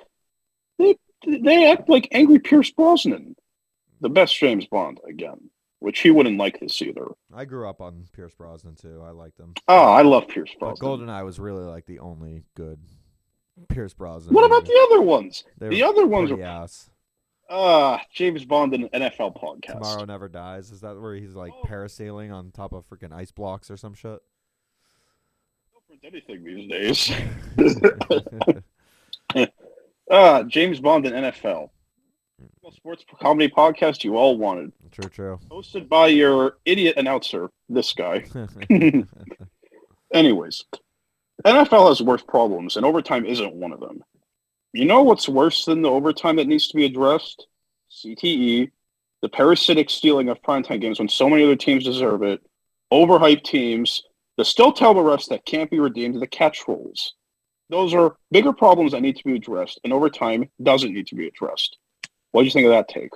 [0.80, 0.96] they
[1.28, 3.36] they act like angry Pierce Brosnan,
[4.02, 7.06] the best James Bond again, which he wouldn't like this either.
[7.34, 9.02] I grew up on Pierce Brosnan too.
[9.06, 9.54] I liked him.
[9.68, 11.08] Oh, I love Pierce But Brosnan.
[11.08, 12.80] GoldenEye was really like the only good
[13.70, 14.34] Pierce Brosnan.
[14.34, 15.44] What about the other ones?
[15.58, 16.90] They The other ones are ass.
[17.50, 19.74] ah James Bond and NFL podcast.
[19.82, 20.72] Tomorrow Never Dies.
[20.72, 21.64] Is that where he's like Oh.
[21.68, 24.20] parasailing on top of freaking ice blocks or some shit?
[25.74, 27.12] Don't print anything these days.
[30.10, 31.70] Ah, James Bond and NFL.
[32.72, 34.74] Sports comedy podcast you all wanted.
[34.92, 35.40] true, true.
[35.50, 38.26] Hosted by your idiot announcer, this guy.
[40.14, 40.66] Anyways,
[41.46, 44.04] NFL has worse problems, and overtime isn't one of them.
[44.74, 47.48] You know what's worse than the overtime that needs to be addressed?
[47.90, 48.70] CTE,
[49.22, 52.42] the parasitic stealing of primetime games when so many other teams deserve it,
[52.92, 54.04] overhyped teams,
[54.38, 57.14] the still tell the refs that can't be redeemed, the catch rules.
[57.70, 61.28] those are bigger problems that need to be addressed, and overtime doesn't need to be
[61.28, 61.78] addressed.
[62.32, 63.10] What do you think of that take?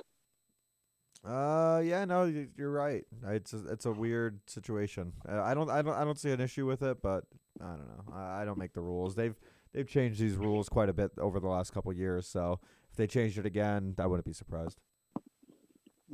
[1.24, 2.24] Uh, yeah, no,
[2.56, 3.04] you're right.
[3.28, 5.12] It's a, it's a weird situation.
[5.28, 7.24] Uh, I don't, I don't, I don't see an issue with it, but
[7.60, 8.14] I don't know.
[8.14, 9.14] I, I don't make the rules.
[9.14, 9.36] They've
[9.72, 12.26] they've changed these rules quite a bit over the last couple years.
[12.26, 12.58] So
[12.90, 14.78] if they changed it again, I wouldn't be surprised.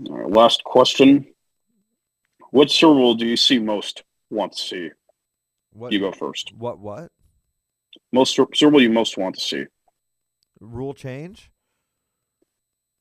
[0.06, 1.26] All right, last question.
[2.50, 4.90] What Super Bowl do you see most want to see?
[5.72, 6.52] What You go first.
[6.54, 7.10] What what
[8.12, 9.64] Most Super Bowl you most want to see?
[10.60, 11.50] rule change?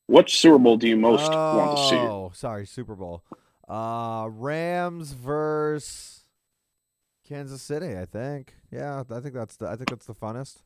[0.08, 1.96] What Super Bowl do you most want to see?
[1.96, 3.22] Oh, sorry, Super Bowl.
[3.68, 6.22] Uh, Rams versus
[7.28, 7.96] Kansas City.
[7.96, 8.54] I think.
[8.72, 9.68] Yeah, I think that's the.
[9.68, 10.62] I think that's the funnest.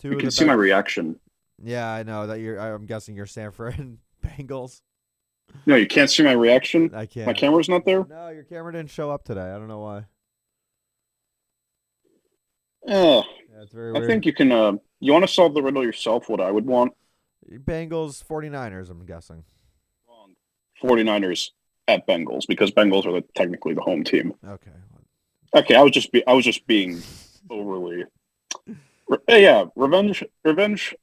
[0.00, 1.20] Two You can see be- my reaction.
[1.62, 2.58] Yeah, I know that you're.
[2.58, 4.80] I'm guessing you're Sanford and Bengals.
[5.66, 6.90] No, you can't see my reaction.
[6.94, 7.26] I can't.
[7.26, 8.04] My camera's not there.
[8.08, 9.40] No, your camera didn't show up today.
[9.50, 9.98] I don't know why.
[12.86, 14.06] Uh, Yeah, it's very I weird.
[14.06, 14.52] think you can.
[14.52, 16.30] Uh, you want to solve the riddle yourself?
[16.30, 16.92] What I would want.
[17.50, 19.44] Bengals 49ers, I'm guessing.
[20.82, 21.50] 49ers
[21.86, 24.34] at Bengals because Bengals are the, technically the home team.
[24.46, 24.70] Okay.
[25.54, 27.00] Okay, I was just be I was just being
[27.50, 28.04] overly.
[29.08, 30.94] Re- eh, yeah, revenge, revenge.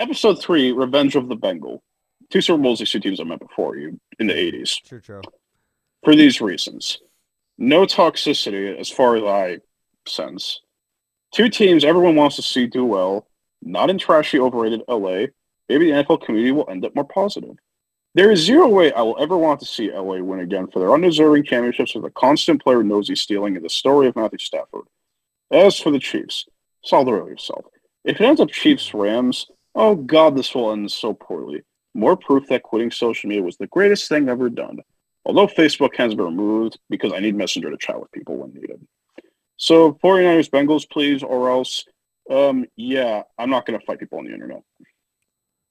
[0.00, 1.80] Episode three, Revenge of the Bengal.
[2.28, 4.76] Two Super Bowls these two teams I met before you in the eighties.
[4.84, 5.22] True, true.
[6.02, 6.98] For these reasons,
[7.56, 9.58] no toxicity as far as I
[10.08, 10.60] sense.
[11.32, 13.28] Two teams everyone wants to see do well.
[13.62, 15.26] Not in trashy, overrated LA.
[15.68, 17.56] Maybe the NFL community will end up more positive.
[18.14, 20.92] There is zero way I will ever want to see LA win again for their
[20.92, 24.84] undeserving championships with a constant player nosy stealing and the story of Matthew Stafford.
[25.50, 26.46] As for the Chiefs,
[26.84, 27.64] solve the riddle yourself.
[28.04, 31.62] If it ends up Chiefs Rams, oh god, this will end so poorly.
[31.94, 34.78] More proof that quitting social media was the greatest thing ever done.
[35.24, 38.86] Although Facebook has been removed because I need Messenger to chat with people when needed.
[39.56, 41.84] So 49ers Bengals, please, or else
[42.30, 44.62] um yeah, I'm not gonna fight people on the internet.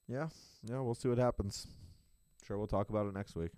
[0.08, 0.28] Yeah.
[0.64, 1.66] Yeah, we'll see what happens.
[2.46, 3.50] Sure, we'll talk about it next week.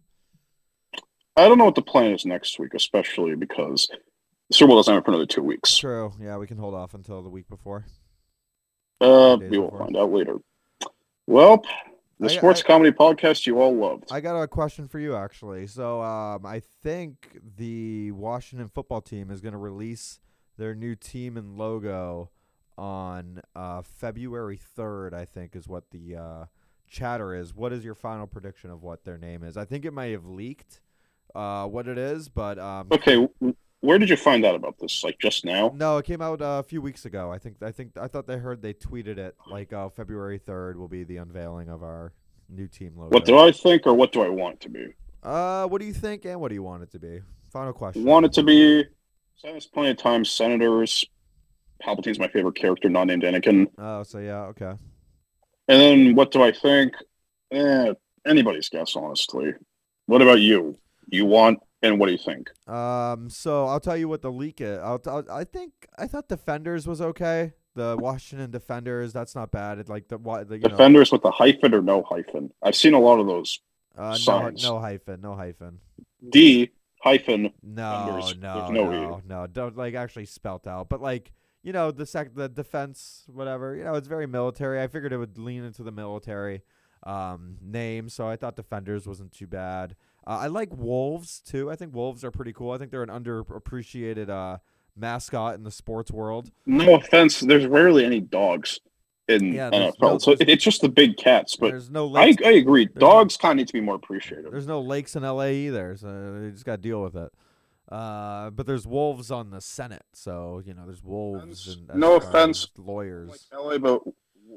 [1.36, 3.88] I don't know what the plan is next week, especially because
[4.49, 5.76] the Super Bowl doesn't happen for another two weeks.
[5.76, 6.12] True.
[6.20, 7.84] Yeah, we can hold off until the week before.
[9.01, 9.78] Uh, we will before.
[9.80, 10.36] find out later.
[11.26, 11.62] Well,
[12.18, 14.05] the I- sports I- comedy podcast you all loved.
[14.11, 15.66] I got a question for you actually.
[15.66, 20.20] So, um, I think the Washington football team is going to release
[20.57, 22.30] their new team and logo
[22.78, 26.44] on uh, February 3rd, I think is what the uh,
[26.88, 27.54] chatter is.
[27.54, 29.56] What is your final prediction of what their name is?
[29.56, 30.80] I think it might have leaked
[31.34, 33.28] uh, what it is, but um, okay,
[33.80, 35.04] where did you find out about this?
[35.04, 35.72] Like just now?
[35.74, 37.30] no, it came out uh, a few weeks ago.
[37.30, 40.76] I think I think I thought they heard they tweeted it like uh, February 3rd
[40.76, 42.12] will be the unveiling of our
[42.48, 43.10] new team logo.
[43.10, 44.94] What do I think, or what do I want it to be?
[45.22, 47.20] Uh, what do you think, and what do you want it to be?
[47.50, 48.04] Final question.
[48.04, 48.84] Want it to be?
[49.36, 50.24] Said this plenty of time.
[50.24, 51.04] Senators.
[51.82, 53.66] Palpatine's my favorite character, not named Anakin.
[53.78, 54.74] Oh, so yeah, okay.
[55.68, 56.94] And then what do I think?
[57.50, 57.92] Eh,
[58.26, 59.54] anybody's guess, honestly.
[60.06, 60.78] What about you?
[61.08, 62.50] You want, and what do you think?
[62.68, 64.78] Um, so I'll tell you what the leak is.
[64.78, 67.52] I'll, I'll, I think I thought Defenders was okay.
[67.74, 69.78] The Washington Defenders, that's not bad.
[69.78, 72.50] It like the the, you know, Defenders with the hyphen or no hyphen?
[72.62, 73.60] I've seen a lot of those.
[73.98, 74.62] uh, no, signs.
[74.62, 75.80] no hyphen, no hyphen.
[76.30, 76.70] D
[77.02, 77.52] hyphen.
[77.62, 81.32] No, Defenders, no, no no, no, Don't like actually spelt out, but like
[81.66, 83.74] you know the sec, the defense, whatever.
[83.74, 84.80] You know, it's very military.
[84.80, 86.62] I figured it would lean into the military
[87.02, 89.96] um name, so I thought Defenders wasn't too bad.
[90.26, 91.68] Uh, I like wolves too.
[91.70, 92.70] I think wolves are pretty cool.
[92.70, 94.58] I think they're an underappreciated uh
[94.96, 96.50] mascot in the sports world.
[96.64, 98.80] No offense, there's rarely any dogs
[99.28, 101.56] in Yeah, NFL, no- so it's just the big cats.
[101.56, 102.42] But there's no I, lakes.
[102.46, 104.52] I agree, there's- dogs kind of need to be more appreciated.
[104.52, 107.32] There's no lakes in LA either, so you just got to deal with it.
[107.91, 112.16] Uh, but there's wolves on the Senate, so you know there's wolves Offense- and no
[112.16, 112.66] offense.
[112.76, 113.49] lawyers.
[113.53, 114.03] Like LA, but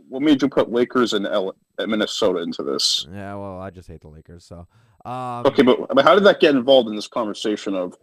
[0.08, 3.06] what made you put Lakers and L- Minnesota into this?
[3.12, 4.46] Yeah, well, I just hate the Lakers.
[4.46, 4.68] So,
[5.06, 7.96] um, Okay, but, but how did that get involved in this conversation of?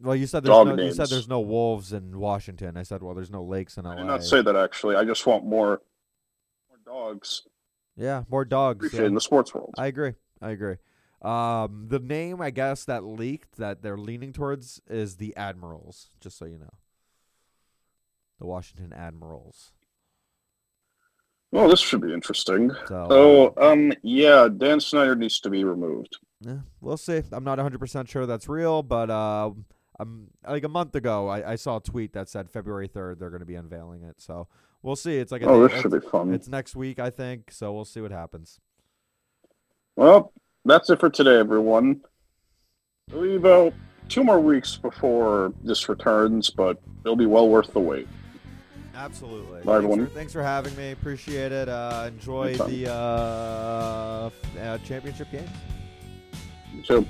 [0.00, 2.76] well, you said there's no, you said there's no wolves in Washington.
[2.76, 3.92] I said, well, there's no lakes in LA.
[3.92, 4.94] I did not say that actually.
[4.96, 5.82] I just want more,
[6.68, 7.42] more dogs
[7.96, 8.92] Yeah, more dogs.
[8.94, 9.02] yeah.
[9.02, 9.74] in the sports world.
[9.76, 10.14] I agree.
[10.40, 10.76] I agree.
[11.22, 16.10] Um, the name I guess that leaked that they're leaning towards is the Admirals.
[16.20, 16.72] Just so you know,
[18.38, 19.72] the Washington Admirals.
[21.52, 22.70] Well, this should be interesting.
[22.86, 26.16] So, So, uh, um, yeah, Dan Snyder needs to be removed.
[26.40, 27.22] Yeah, we'll see.
[27.32, 29.50] I'm not 100% sure that's real, but uh,
[29.98, 33.30] um, like a month ago, I, I saw a tweet that said February 3rd they're
[33.30, 34.20] going to be unveiling it.
[34.20, 34.46] So
[34.82, 35.16] we'll see.
[35.18, 36.32] It's like a Oh, this should be fun.
[36.32, 37.50] it's next week, I think.
[37.50, 38.60] So we'll see what happens.
[39.96, 40.32] Well,
[40.64, 42.00] that's it for today, everyone.
[43.08, 43.74] It'll about
[44.08, 48.08] two more weeks before this returns, but it'll be well worth the wait.
[48.94, 49.62] Absolutely.
[49.62, 50.06] Bye, thanks, everyone.
[50.06, 50.92] for, thanks for having me.
[50.92, 51.68] Appreciate it.
[51.68, 54.30] Uh, enjoy the uh,
[54.60, 55.48] uh, championship games.
[56.84, 57.06] So.